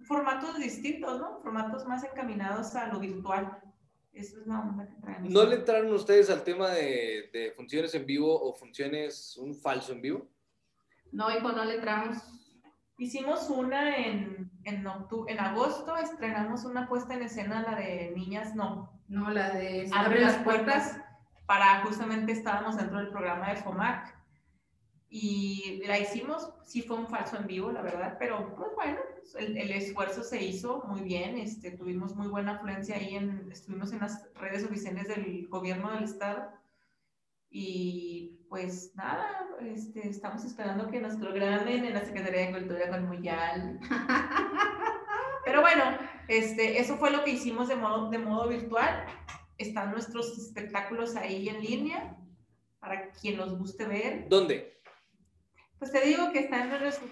[0.02, 1.40] formatos distintos, ¿no?
[1.42, 3.60] Formatos más encaminados a lo virtual.
[4.14, 5.30] Esa es la onda que traemos.
[5.30, 9.92] ¿No le entraron ustedes al tema de, de funciones en vivo o funciones, un falso
[9.92, 10.28] en vivo?
[11.10, 12.18] No, hijo, no le entramos.
[12.96, 18.54] Hicimos una en, en, octubre, en agosto, estrenamos una puesta en escena, la de Niñas
[18.54, 18.92] No.
[19.08, 20.96] No, la de Abre las puertas,
[21.46, 24.23] para justamente estábamos dentro del programa de FOMAC
[25.16, 28.98] y la hicimos, sí fue un falso en vivo, la verdad, pero pues bueno,
[29.38, 33.92] el, el, esfuerzo se hizo muy bien, este, tuvimos muy buena afluencia ahí, en, estuvimos
[33.92, 36.48] en las redes oficiales del gobierno del estado
[37.48, 43.06] y pues nada, este, estamos esperando que nos programen en la Secretaría de Cultura con
[43.06, 43.78] Muyal.
[45.44, 45.84] Pero bueno,
[46.26, 49.06] este, eso fue lo que hicimos de modo, de modo virtual.
[49.58, 52.16] Están nuestros espectáculos ahí en línea
[52.80, 54.28] para quien los guste ver.
[54.28, 54.74] ¿Dónde?
[55.78, 57.08] Pues te digo que está en nuestro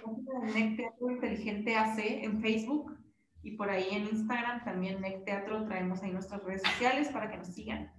[0.55, 2.97] NEC Teatro Inteligente AC en Facebook
[3.43, 7.37] y por ahí en Instagram también NEC Teatro traemos ahí nuestras redes sociales para que
[7.39, 7.93] nos sigan.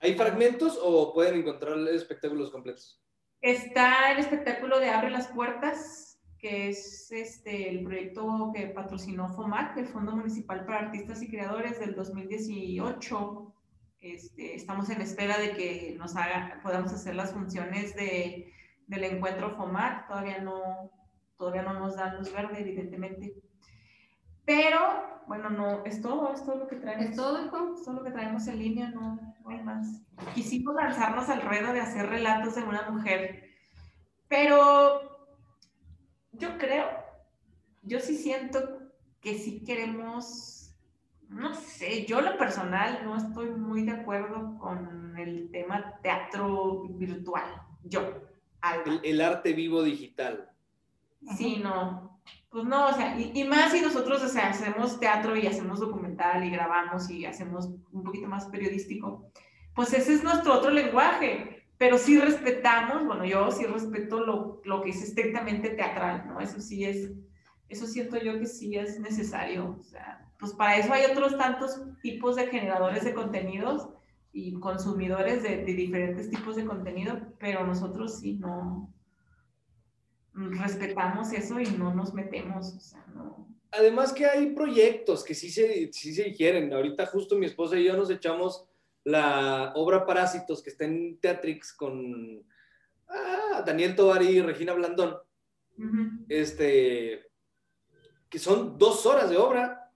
[0.00, 3.02] ¿Hay fragmentos o pueden encontrar espectáculos completos?
[3.40, 9.78] Está el espectáculo de Abre las Puertas, que es este, el proyecto que patrocinó FOMAC,
[9.78, 13.54] el Fondo Municipal para Artistas y Creadores del 2018.
[14.00, 18.52] Este, estamos en espera de que nos haga, podamos hacer las funciones de,
[18.86, 20.08] del encuentro FOMAC.
[20.08, 20.90] Todavía no,
[21.36, 23.34] todavía no nos dan luz verde, evidentemente.
[24.44, 24.78] Pero,
[25.26, 27.06] bueno, no, es todo, es todo lo que traemos.
[27.06, 27.74] ¿Es todo, hijo?
[27.74, 30.02] Es todo lo que traemos en línea, no, no hay más.
[30.34, 33.44] Quisimos lanzarnos al ruedo de hacer relatos de una mujer,
[34.28, 35.16] pero
[36.32, 36.86] yo creo,
[37.82, 38.58] yo sí siento
[39.20, 40.74] que sí queremos,
[41.28, 47.62] no sé, yo lo personal no estoy muy de acuerdo con el tema teatro virtual,
[47.82, 48.00] yo.
[48.74, 50.50] El, el, arte vivo digital.
[51.36, 52.20] Sí, no.
[52.50, 55.80] Pues no, o sea, y, y, más si nosotros, o sea, hacemos teatro y hacemos
[55.80, 59.30] documental y grabamos y hacemos un poquito más periodístico,
[59.74, 64.80] pues ese es nuestro otro lenguaje, pero sí respetamos, bueno, yo sí respeto lo, lo
[64.80, 66.40] que es estrictamente teatral, ¿no?
[66.40, 67.12] Eso sí es,
[67.68, 71.82] eso siento yo que sí es necesario, o sea, pues para eso hay otros tantos
[72.00, 73.88] tipos de generadores de contenidos
[74.36, 78.92] y consumidores de, de diferentes tipos de contenido, pero nosotros sí no,
[80.34, 83.48] respetamos eso y no nos metemos, o sea, no.
[83.70, 86.72] Además que hay proyectos que sí se, sí se digieren.
[86.72, 88.68] Ahorita justo mi esposa y yo nos echamos
[89.04, 92.44] la obra Parásitos que está en Teatrix con
[93.08, 95.16] ah, Daniel Tovar y Regina Blandón.
[95.78, 96.24] Uh -huh.
[96.28, 97.26] Este,
[98.28, 99.90] que son dos horas de obra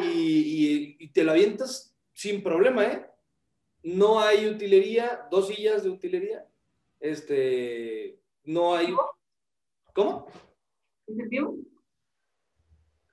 [0.00, 1.89] y, y, y, te lo avientas
[2.20, 3.10] sin problema, ¿eh?
[3.82, 6.46] No hay utilería, dos sillas de utilería.
[6.98, 8.94] Este, no hay.
[9.94, 10.26] ¿Cómo?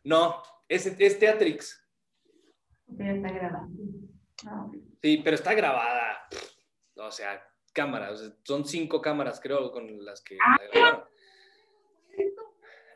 [0.03, 1.81] No, es, es Teatrix.
[2.97, 3.69] Pero está grabada.
[4.45, 4.69] Ah.
[5.01, 6.27] Sí, pero está grabada.
[6.97, 7.41] O sea,
[7.71, 8.33] cámaras.
[8.43, 10.37] Son cinco cámaras, creo, con las que.
[10.45, 11.07] Ah,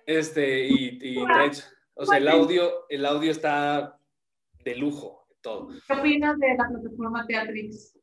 [0.05, 3.97] este, y, y traes, o sea, el audio, el audio está
[4.65, 5.69] de lujo, todo.
[5.87, 7.97] ¿Qué opinas de la plataforma Teatrix?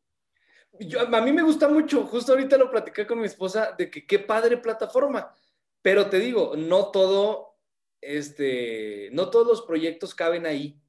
[0.81, 4.07] Yo, a mí me gusta mucho, justo ahorita lo platicé con mi esposa, de que
[4.07, 5.35] qué padre plataforma,
[5.83, 7.59] pero te digo, no todo,
[8.01, 10.81] este, no todos los proyectos caben ahí,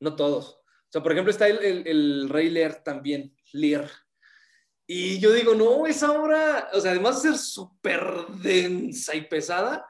[0.00, 0.54] no todos.
[0.54, 3.90] O sea, por ejemplo, está el, el, el Rey Lear también, Lear.
[4.86, 8.02] Y yo digo, no, esa obra, o sea, además de ser súper
[8.42, 9.86] densa y pesada,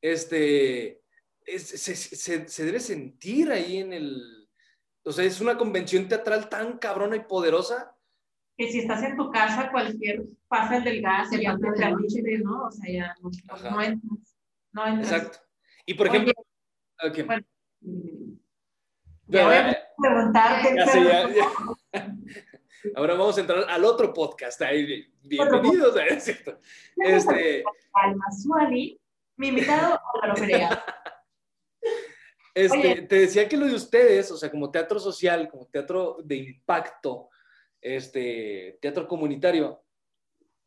[0.00, 1.02] este,
[1.46, 4.39] es, se, se, se debe sentir ahí en el,
[5.04, 7.96] o sea, es una convención teatral tan cabrona y poderosa
[8.60, 12.66] que si estás en tu casa, cualquier pasa el del gas ya te traduce, ¿no?
[12.66, 13.30] O sea, ya no,
[13.70, 14.36] no, entras,
[14.72, 15.12] no entras.
[15.12, 15.38] Exacto.
[15.86, 16.34] Y por ejemplo,
[17.02, 17.24] Oye, okay.
[17.24, 17.46] bueno,
[19.30, 20.76] Pero, ya voy a preguntarte.
[20.76, 21.48] ya sé, ya, ya.
[22.96, 24.60] Ahora vamos a entrar al otro podcast.
[24.60, 26.58] Ahí, bienvenidos, ¿es cierto?
[26.96, 29.00] Este, Alma Suani,
[29.36, 30.84] mi invitado Álvaro Perea.
[32.54, 33.02] Este, Oye.
[33.02, 37.30] te decía que lo de ustedes, o sea, como teatro social, como teatro de impacto,
[37.80, 39.82] este, teatro comunitario,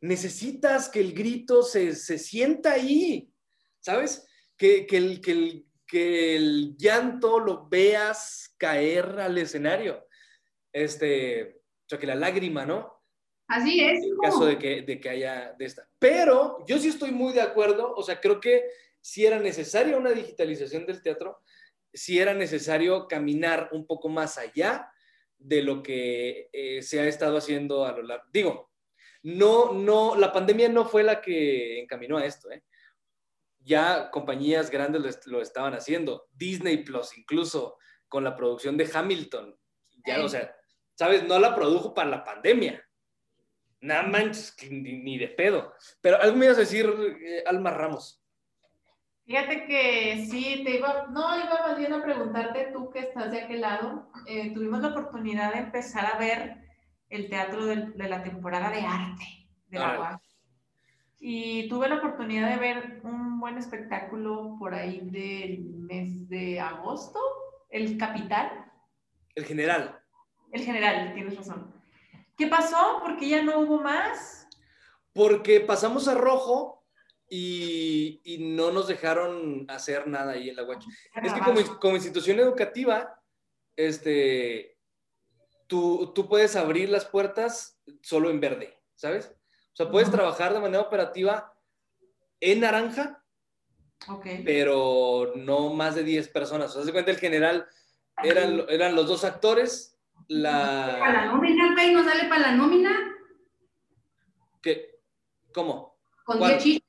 [0.02, 3.32] necesitas que el grito se, se sienta ahí,
[3.80, 4.28] ¿sabes?
[4.58, 10.06] Que, que el, que, el, que el llanto lo veas caer al escenario.
[10.72, 13.02] Este, o sea, que la lágrima, ¿no?
[13.48, 14.00] Así es.
[14.00, 14.22] en hijo.
[14.22, 15.88] caso de que, de que haya de esta.
[16.00, 18.64] Pero yo sí estoy muy de acuerdo, o sea, creo que
[19.00, 21.42] si era necesaria una digitalización del teatro,
[21.94, 24.90] si era necesario caminar un poco más allá
[25.38, 28.26] de lo que eh, se ha estado haciendo a lo largo.
[28.32, 28.72] Digo,
[29.24, 32.64] no, no, la pandemia no fue la que encaminó a esto, ¿eh?
[33.60, 37.78] Ya compañías grandes lo, est- lo estaban haciendo, Disney Plus incluso,
[38.10, 39.58] con la producción de Hamilton.
[40.06, 40.54] Ya, o sea,
[40.96, 41.24] ¿sabes?
[41.24, 42.86] No la produjo para la pandemia.
[43.80, 45.74] Nada manches, ni, ni de pedo.
[46.02, 46.86] Pero algo me ibas a decir,
[47.26, 48.23] eh, Alma Ramos.
[49.26, 53.42] Fíjate que sí, te iba, no, iba más bien a preguntarte tú que estás de
[53.42, 54.12] aquel lado.
[54.28, 56.58] eh, tuvimos la oportunidad de empezar a ver
[57.10, 60.00] el teatro de, la temporada de arte de la.
[60.00, 60.22] UAC.
[61.20, 67.20] Y tuve la oportunidad de ver un buen espectáculo por ahí del mes de agosto,
[67.70, 68.66] El Capital,
[69.36, 70.02] El general.
[70.52, 71.74] el general, tienes razón.
[72.38, 73.00] ¿Qué pasó?
[73.02, 74.50] Porque ya no hubo más.
[75.14, 76.83] Porque pasamos a rojo
[77.30, 80.88] y, y no nos dejaron hacer nada ahí en la Guacha.
[81.22, 83.20] Es que como, como institución educativa,
[83.76, 84.78] este,
[85.68, 89.34] tú, tú puedes abrir las puertas solo en verde, ¿sabes?
[89.74, 91.52] O sea, puedes trabajar de manera operativa
[92.40, 93.24] en naranja,
[94.08, 94.28] Ok.
[94.46, 96.72] pero no más de 10 personas.
[96.72, 97.68] O sea, de cuenta el general
[98.24, 99.98] eran, eran los dos actores,
[100.28, 101.26] Para la la...
[101.26, 102.92] nómina, güey, no sale para la nómina
[104.62, 105.00] ¿qué?
[105.54, 105.98] ¿Cómo?
[106.24, 106.52] con ¿Cuál?
[106.52, 106.83] 10 chícharos.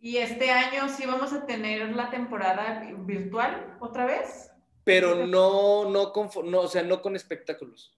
[0.00, 4.50] Y este año sí vamos a tener la temporada virtual otra vez.
[4.84, 7.92] pero no, no, con, no, o sea, no con espectáculos.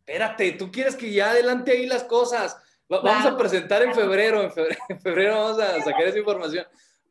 [0.00, 2.56] Espérate, tú quieres que ya adelante ahí las cosas.
[2.90, 6.64] Va- Vamos a presentar en febrero, en febrero, en febrero vamos a sacar esa información,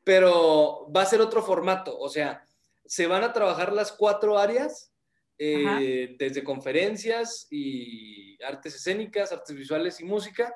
[0.03, 2.47] pero va a ser otro formato, o sea,
[2.86, 4.91] se van a trabajar las cuatro áreas,
[5.38, 10.55] eh, desde conferencias y artes escénicas, artes visuales y música,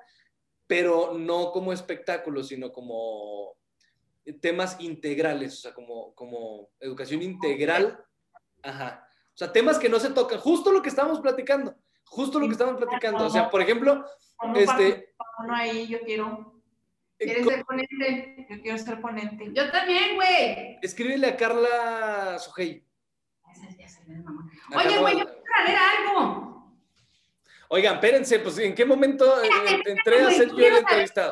[0.70, 3.58] pero no como espectáculos, sino como
[4.40, 8.06] temas integrales, o sea, como, como educación integral.
[8.62, 9.04] Ajá.
[9.34, 12.52] O sea, temas que no se tocan, justo lo que estábamos platicando, justo lo que
[12.52, 13.26] estábamos platicando.
[13.26, 14.06] O sea, por ejemplo,
[14.56, 16.62] este, uno ahí, yo quiero,
[17.18, 18.48] eh, ¿Quieres ser ponente?
[18.48, 19.52] yo quiero ser ponente.
[19.52, 20.78] Yo también, güey.
[20.84, 22.86] escríbele a Carla Sujei.
[24.76, 26.49] Oye, güey, yo quiero saber algo.
[27.72, 31.30] Oigan, espérense, pues ¿en qué momento eh, Espérate, entré a ser yo el entrevistado?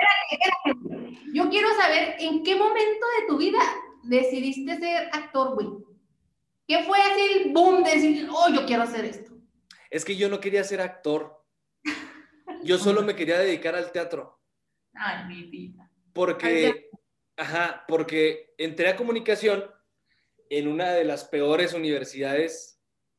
[1.34, 3.60] Yo quiero saber en qué momento de tu vida
[4.04, 5.68] decidiste ser actor, güey.
[6.68, 9.34] ¿Qué fue así el boom de decir, oh, yo quiero hacer esto?
[9.90, 11.44] Es que yo no quería ser actor.
[12.64, 14.40] Yo solo me quería dedicar al teatro.
[14.94, 15.90] Ay, mi vida.
[16.14, 16.90] Porque,
[17.36, 19.66] ajá, porque entré a comunicación
[20.50, 22.76] en una de las peores universidades,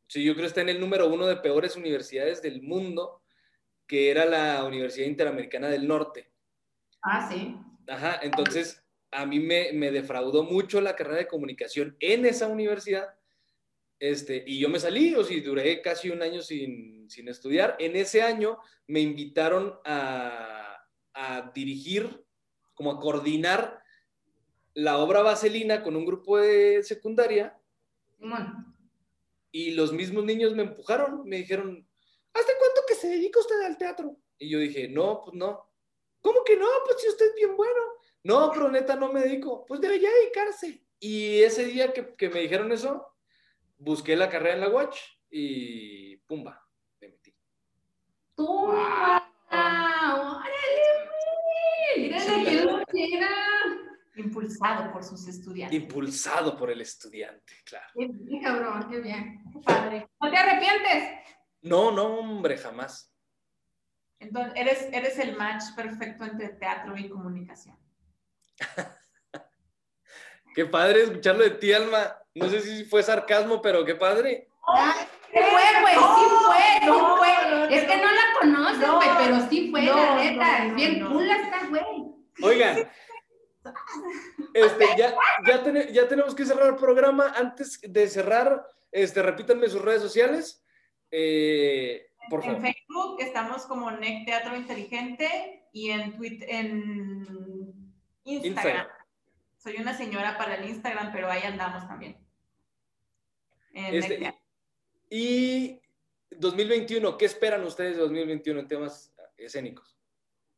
[0.09, 3.23] sí, yo creo que está en el número uno de peores universidades del mundo,
[3.87, 6.31] que era la Universidad Interamericana del Norte.
[7.03, 7.57] Ah, sí.
[7.87, 13.15] Ajá, entonces a mí me, me defraudó mucho la carrera de comunicación en esa universidad.
[14.01, 17.77] Este, y yo me salí, o si duré casi un año sin, sin estudiar.
[17.79, 20.85] En ese año me invitaron a,
[21.15, 22.25] a dirigir,
[22.75, 23.83] como a coordinar
[24.75, 27.59] la obra Vaselina con un grupo de secundaria
[28.19, 28.68] Simón.
[29.51, 31.89] Y los mismos niños me empujaron, me dijeron,
[32.35, 34.17] ¿hace cuánto que se dedica usted al teatro?
[34.39, 35.69] Y yo dije, no, pues no.
[36.21, 36.67] ¿Cómo que no?
[36.85, 37.81] Pues si usted es bien bueno.
[38.25, 39.65] No, pero neta no me dedico.
[39.67, 40.85] Pues debería dedicarse.
[41.01, 43.07] Y ese día que, que me dijeron eso,
[43.79, 44.99] busqué la carrera en la Watch
[45.31, 46.67] y pumba,
[47.01, 47.33] me metí.
[48.35, 48.47] ¡Tú!
[48.47, 49.25] ¡Órale,
[51.95, 52.03] güey!
[52.03, 52.45] ¡Mira Sí.
[52.45, 53.19] que!
[54.19, 55.81] Impulsado por sus estudiantes.
[55.81, 57.87] Impulsado por el estudiante, claro.
[57.95, 59.43] Qué bien, cabrón, qué bien.
[59.53, 60.09] Qué padre.
[60.21, 61.05] ¿No te arrepientes?
[61.63, 63.15] No, no, hombre, jamás.
[64.21, 67.79] Entonces, eres, eres el match perfecto entre teatro y comunicación.
[70.55, 72.17] Qué padre escucharlo de ti, Alma.
[72.35, 74.49] No sé si fue sarcasmo, pero qué padre.
[75.31, 76.01] Sí fue, güey, sí
[76.45, 77.29] fue, sí No, fue.
[77.51, 78.03] no, Es que no.
[78.03, 80.59] no la conoces, No, güey, pero sí fue, no, la neta.
[80.59, 81.11] no, Es bien no.
[81.13, 81.85] cool esta, güey.
[82.43, 82.89] Oigan,
[84.55, 85.15] este, ya,
[85.47, 87.33] ya, tene- ya tenemos que cerrar el programa.
[87.37, 90.65] Antes de cerrar, este, repítanme sus redes sociales.
[91.11, 92.63] Eh, Por en favor.
[92.63, 97.95] Facebook estamos como NEC Teatro Inteligente y en Twitter, en
[98.25, 98.45] Instagram.
[98.45, 98.87] Instagram.
[99.57, 102.17] Soy una señora para el Instagram, pero ahí andamos también.
[103.73, 104.35] En Este, NEC
[105.11, 105.81] y
[106.31, 109.97] 2021, ¿qué esperan ustedes de 2021 en temas escénicos?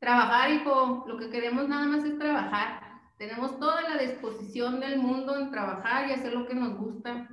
[0.00, 2.89] Trabajar, hijo, lo que queremos nada más es trabajar.
[3.20, 7.28] Tenemos toda la disposición del mundo en trabajar y hacer lo que nos gusta.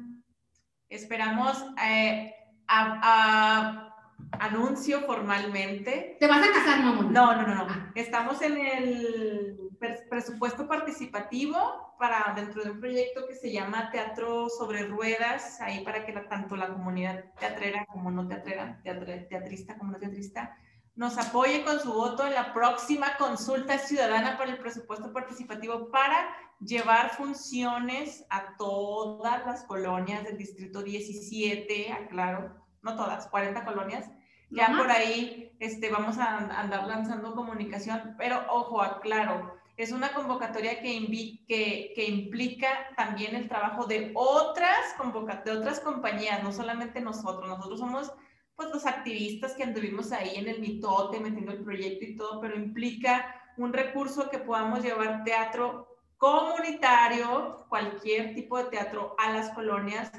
[0.90, 2.34] Esperamos eh,
[2.68, 3.94] a- a-
[4.38, 6.18] anuncio formalmente.
[6.20, 7.14] ¿Te vas a casar, mamón?
[7.14, 7.92] No, no, no, no.
[7.96, 14.50] Estamos en el pres- presupuesto participativo para dentro de un proyecto que se llama Teatro
[14.50, 19.78] sobre Ruedas, ahí para que la- tanto la comunidad teatrera como no teatrera, teatre- teatrista
[19.78, 20.54] como no teatrista,
[20.98, 26.36] nos apoye con su voto en la próxima consulta ciudadana para el presupuesto participativo para
[26.60, 34.10] llevar funciones a todas las colonias del distrito 17, aclaro, no todas, 40 colonias.
[34.50, 34.78] Ya Ajá.
[34.78, 40.98] por ahí este, vamos a andar lanzando comunicación, pero ojo, aclaro, es una convocatoria que,
[41.00, 44.96] invi- que, que implica también el trabajo de otras,
[45.46, 47.48] de otras compañías, no solamente nosotros.
[47.48, 48.12] Nosotros somos
[48.58, 52.58] pues los activistas que anduvimos ahí en el mitote metiendo el proyecto y todo, pero
[52.58, 60.12] implica un recurso que podamos llevar teatro comunitario, cualquier tipo de teatro a las colonias,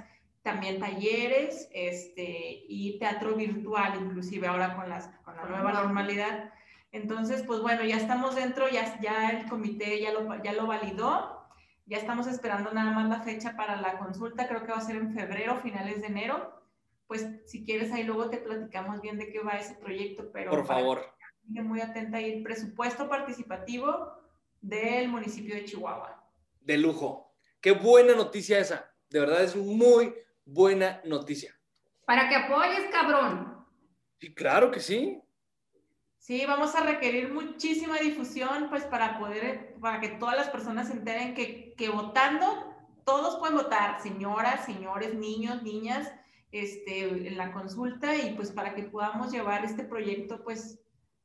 [0.43, 6.53] también talleres este, y teatro virtual, inclusive ahora con, las, con la nueva normalidad.
[6.93, 11.45] Entonces, pues bueno, ya estamos dentro, ya, ya el comité ya lo, ya lo validó,
[11.86, 14.97] ya estamos esperando nada más la fecha para la consulta, creo que va a ser
[14.97, 16.58] en febrero, finales de enero.
[17.09, 20.67] Pues si quieres ahí luego te platicamos bien de qué va ese proyecto, pero Por
[20.67, 21.05] favor.
[21.53, 24.13] que muy atenta ahí, el presupuesto participativo
[24.61, 26.23] del municipio de Chihuahua.
[26.61, 27.35] De lujo.
[27.63, 28.93] Qué buena noticia esa.
[29.09, 31.59] De verdad es muy buena noticia.
[32.05, 33.67] Para que apoyes, cabrón.
[34.21, 35.23] Sí, claro que sí.
[36.19, 40.93] Sí, vamos a requerir muchísima difusión, pues para poder, para que todas las personas se
[40.93, 42.75] enteren que, que votando,
[43.07, 46.13] todos pueden votar, señoras, señores, niños, niñas,
[46.53, 50.80] este, en la consulta y pues para que podamos llevar este proyecto pues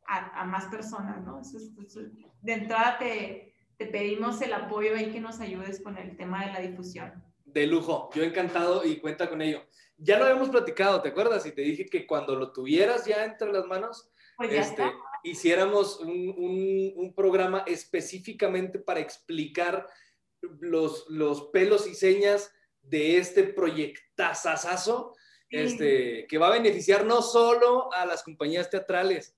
[0.06, 1.40] a, a más personas, ¿no?
[1.40, 2.12] Eso es- eso es-
[2.42, 6.52] de entrada te, te pedimos el apoyo y que nos ayudes con el tema de
[6.54, 7.24] la difusión.
[7.46, 8.10] De lujo.
[8.14, 9.62] Yo encantado y cuenta con ello.
[9.98, 11.46] Ya lo habíamos platicado, ¿te acuerdas?
[11.46, 14.94] Y te dije que cuando lo tuvieras ya entre las manos, Pues ya este, está.
[15.24, 19.88] hiciéramos un, un- un programa específicamente para explicar
[20.60, 22.52] los, los pelos y señas
[22.84, 25.14] de este proyectazazazo
[25.50, 25.60] Sí.
[25.60, 29.36] este, que va a beneficiar no solo a las compañías teatrales,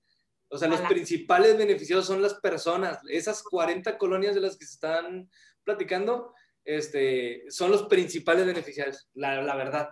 [0.48, 4.74] o sea, los principales beneficiados son las personas, esas 40 colonias de las que se
[4.74, 5.30] están
[5.62, 6.32] platicando,
[6.64, 9.90] este, son los principales beneficiarios, la, la verdad,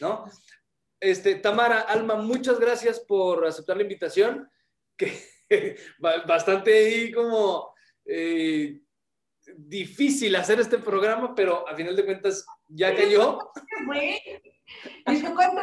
[0.00, 0.26] ¿no?
[1.00, 4.50] Este, Tamara, Alma, muchas gracias por aceptar la invitación,
[4.98, 5.16] que
[5.98, 7.72] ba- bastante ahí como
[8.04, 8.82] eh,
[9.56, 13.38] difícil hacer este programa, pero a final de cuentas ya cayó.
[13.86, 14.20] Güey.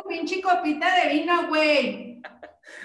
[0.08, 2.22] Pinche copita de vino, güey.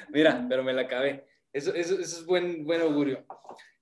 [0.09, 1.27] Mira, pero me la acabé.
[1.53, 3.25] Eso, eso, eso es buen, buen augurio.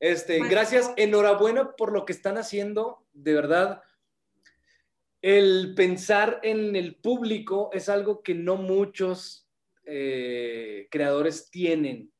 [0.00, 3.82] Este, gracias, enhorabuena por lo que están haciendo, de verdad.
[5.22, 9.48] El pensar en el público es algo que no muchos
[9.84, 12.12] eh, creadores tienen.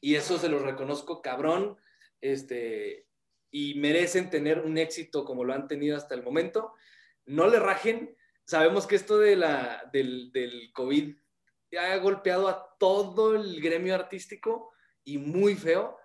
[0.00, 1.76] Y eso se lo reconozco cabrón.
[2.20, 3.06] Este,
[3.52, 6.72] y merecen tener un éxito como lo han tenido hasta el momento.
[7.26, 8.16] No le rajen.
[8.44, 11.14] Sabemos que esto de la, del, del COVID
[11.78, 14.72] ha golpeado a todo el gremio artístico
[15.04, 15.98] y muy feo,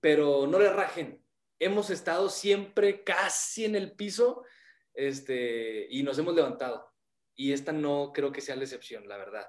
[0.00, 1.22] pero no le rajen.
[1.58, 4.44] Hemos estado siempre casi en el piso
[4.94, 6.92] este, y nos hemos levantado.
[7.34, 9.46] Y esta no creo que sea la excepción, la verdad.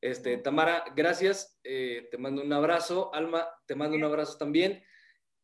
[0.00, 1.58] Este, Tamara, gracias.
[1.64, 3.14] eh, te mando un abrazo.
[3.14, 4.82] Alma, te mando un abrazo también.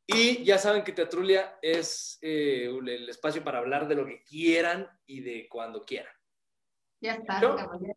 [0.06, 4.86] Y ya saben que Teatrulia es eh, el espacio para hablar de lo que quieran
[5.06, 6.12] y de cuando quieran.
[7.00, 7.94] Ya está, cabrón.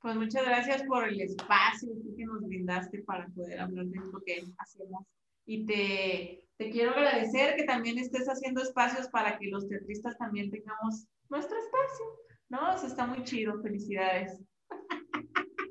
[0.00, 4.44] Pues muchas gracias por el espacio que nos brindaste para poder hablar de lo que
[4.56, 5.04] hacemos.
[5.44, 10.50] Y te, te quiero agradecer que también estés haciendo espacios para que los teatristas también
[10.50, 12.06] tengamos nuestro espacio.
[12.48, 12.74] ¿No?
[12.74, 13.60] Eso está muy chido.
[13.62, 14.40] Felicidades.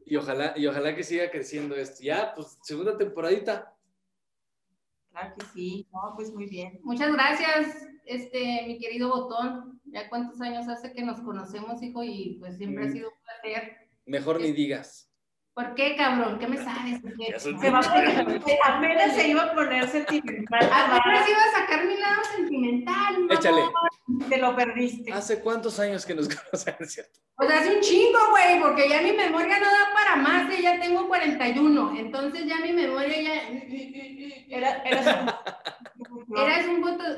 [0.05, 2.03] Y ojalá, y ojalá que siga creciendo esto.
[2.03, 3.75] Ya, pues, segunda temporadita.
[5.19, 5.87] Claro que sí.
[5.91, 6.79] No, pues muy bien.
[6.83, 9.79] Muchas gracias, este, mi querido Botón.
[9.85, 12.91] Ya cuántos años hace que nos conocemos, hijo, y pues siempre ha Mm.
[12.93, 13.77] sido un placer.
[14.05, 15.08] Mejor ni digas.
[15.59, 16.39] ¿Por qué, cabrón?
[16.39, 17.01] ¿Qué me sabes?
[17.01, 17.37] ¿Por qué?
[17.37, 20.69] Se va a poner- apenas se iba a poner sentimental.
[20.71, 23.31] Apenas iba a sacar mi lado sentimental, mamón.
[23.31, 23.61] Échale.
[24.29, 25.11] Te lo perdiste.
[25.11, 27.19] ¿Hace cuántos años que nos conocen, cierto?
[27.35, 30.61] Pues hace un chingo, güey, porque ya mi memoria no da para más, ¿eh?
[30.61, 33.33] ya tengo 41, entonces ya mi memoria ya...
[34.47, 36.37] Era, eras un...
[36.37, 36.65] Eras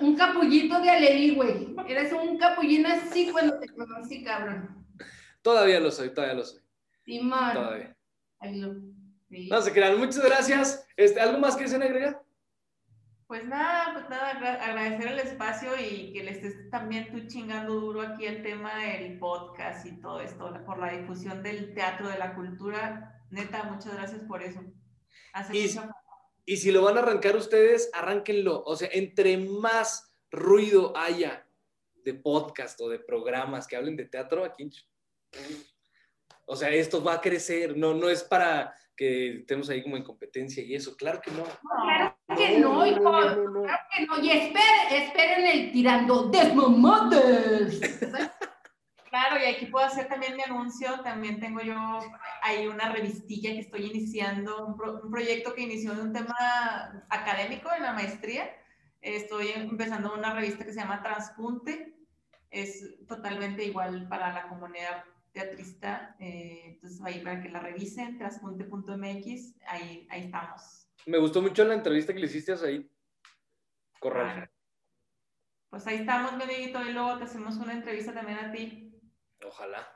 [0.01, 1.75] un, capullito de alelí, güey.
[1.87, 4.83] Eras un capullín así cuando te conocí, cabrón.
[5.43, 6.61] Todavía lo soy, todavía lo soy.
[7.05, 7.53] Simón.
[7.53, 7.95] Todavía.
[9.29, 9.47] Sí.
[9.49, 10.85] No se crean, muchas gracias.
[10.97, 12.21] Este, ¿Algo más que deseen agregar?
[13.27, 17.75] Pues nada, pues nada, agra- agradecer el espacio y que le estés también tú chingando
[17.79, 22.17] duro aquí el tema del podcast y todo esto, por la difusión del teatro, de
[22.17, 23.21] la cultura.
[23.29, 24.61] Neta, muchas gracias por eso.
[25.31, 25.69] Hace Y-
[26.45, 28.63] Y si lo van a arrancar ustedes, arránquenlo.
[28.65, 31.47] O sea, entre más ruido haya
[32.03, 34.69] de podcast o de programas que hablen de teatro, aquí.
[36.45, 37.77] O sea, esto va a crecer.
[37.77, 40.95] No, no es para que estemos ahí como en competencia y eso.
[40.95, 41.43] Claro que no.
[41.43, 42.99] Claro que no, hijo.
[42.99, 43.61] no, no, no.
[43.63, 44.19] Claro que no.
[44.19, 47.79] Y esperen, esperen el tirando desmamadas.
[49.09, 51.01] Claro, y aquí puedo hacer también mi anuncio.
[51.01, 51.75] También tengo yo
[52.43, 56.33] ahí una revistilla que estoy iniciando, un, pro- un proyecto que inició de un tema
[57.09, 58.49] académico en la maestría.
[59.01, 61.93] Estoy empezando una revista que se llama Transpunte.
[62.51, 66.15] Es totalmente igual para la comunidad teatrista.
[66.19, 70.87] eh, entonces, ahí para que la revisen, transpunte.mx, ahí, ahí estamos.
[71.05, 72.83] Me gustó mucho la entrevista que le hiciste a Said
[73.99, 74.49] Corral.
[75.69, 78.93] Pues ahí estamos, mi amiguito, y luego te hacemos una entrevista también a ti.
[79.45, 79.87] Ojalá.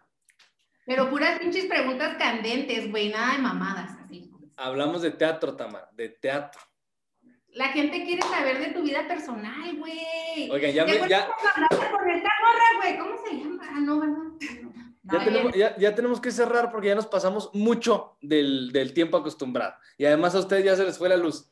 [0.86, 3.10] Pero puras pinches preguntas candentes, güey.
[3.10, 4.32] Nada de mamadas, así.
[4.56, 6.62] Hablamos de teatro, Tamar, de teatro.
[7.50, 10.50] La gente quiere saber de tu vida personal, güey.
[10.52, 12.98] Oigan, ya, ¿Te me- ya, cuando hablaste con esta morra, güey?
[13.00, 13.64] ¿Cómo se llama?
[13.70, 14.65] Ah, no, ¿verdad?
[15.12, 19.18] Ya, tenemos, ya, ya tenemos que cerrar porque ya nos pasamos mucho del, del tiempo
[19.18, 19.76] acostumbrado.
[19.98, 21.50] Y además a ustedes ya se les fue la luz.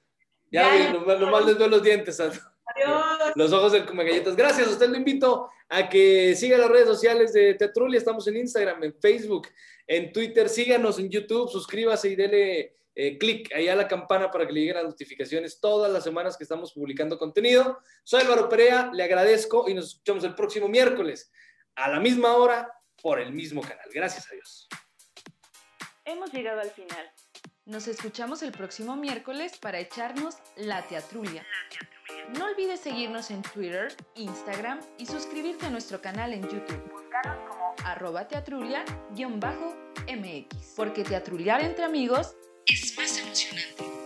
[0.52, 0.94] Ya, Ya, ya.
[0.94, 2.20] nomás, nomás les veo los dientes.
[2.20, 2.42] Adiós.
[3.36, 4.36] Los ojos del come galletas.
[4.36, 4.68] Gracias.
[4.68, 7.98] A usted lo invito a que siga las redes sociales de Teatrulia.
[7.98, 9.48] Estamos en Instagram, en Facebook,
[9.86, 10.50] en Twitter.
[10.50, 11.50] Síganos en YouTube.
[11.50, 15.60] Suscríbase y dele eh, clic ahí a la campana para que le lleguen las notificaciones
[15.60, 17.80] todas las semanas que estamos publicando contenido.
[18.04, 18.90] Soy Álvaro Perea.
[18.94, 21.32] Le agradezco y nos escuchamos el próximo miércoles
[21.76, 22.72] a la misma hora
[23.04, 23.86] por el mismo canal.
[23.94, 24.68] Gracias a Dios.
[26.06, 27.12] Hemos llegado al final.
[27.66, 31.46] Nos escuchamos el próximo miércoles para echarnos la teatrulia.
[32.38, 36.92] No olvides seguirnos en Twitter, Instagram y suscribirte a nuestro canal en YouTube.
[36.92, 40.74] Búscanos como arroba teatrulia-mx.
[40.76, 42.36] Porque teatruliar entre amigos
[42.66, 44.03] es más emocionante.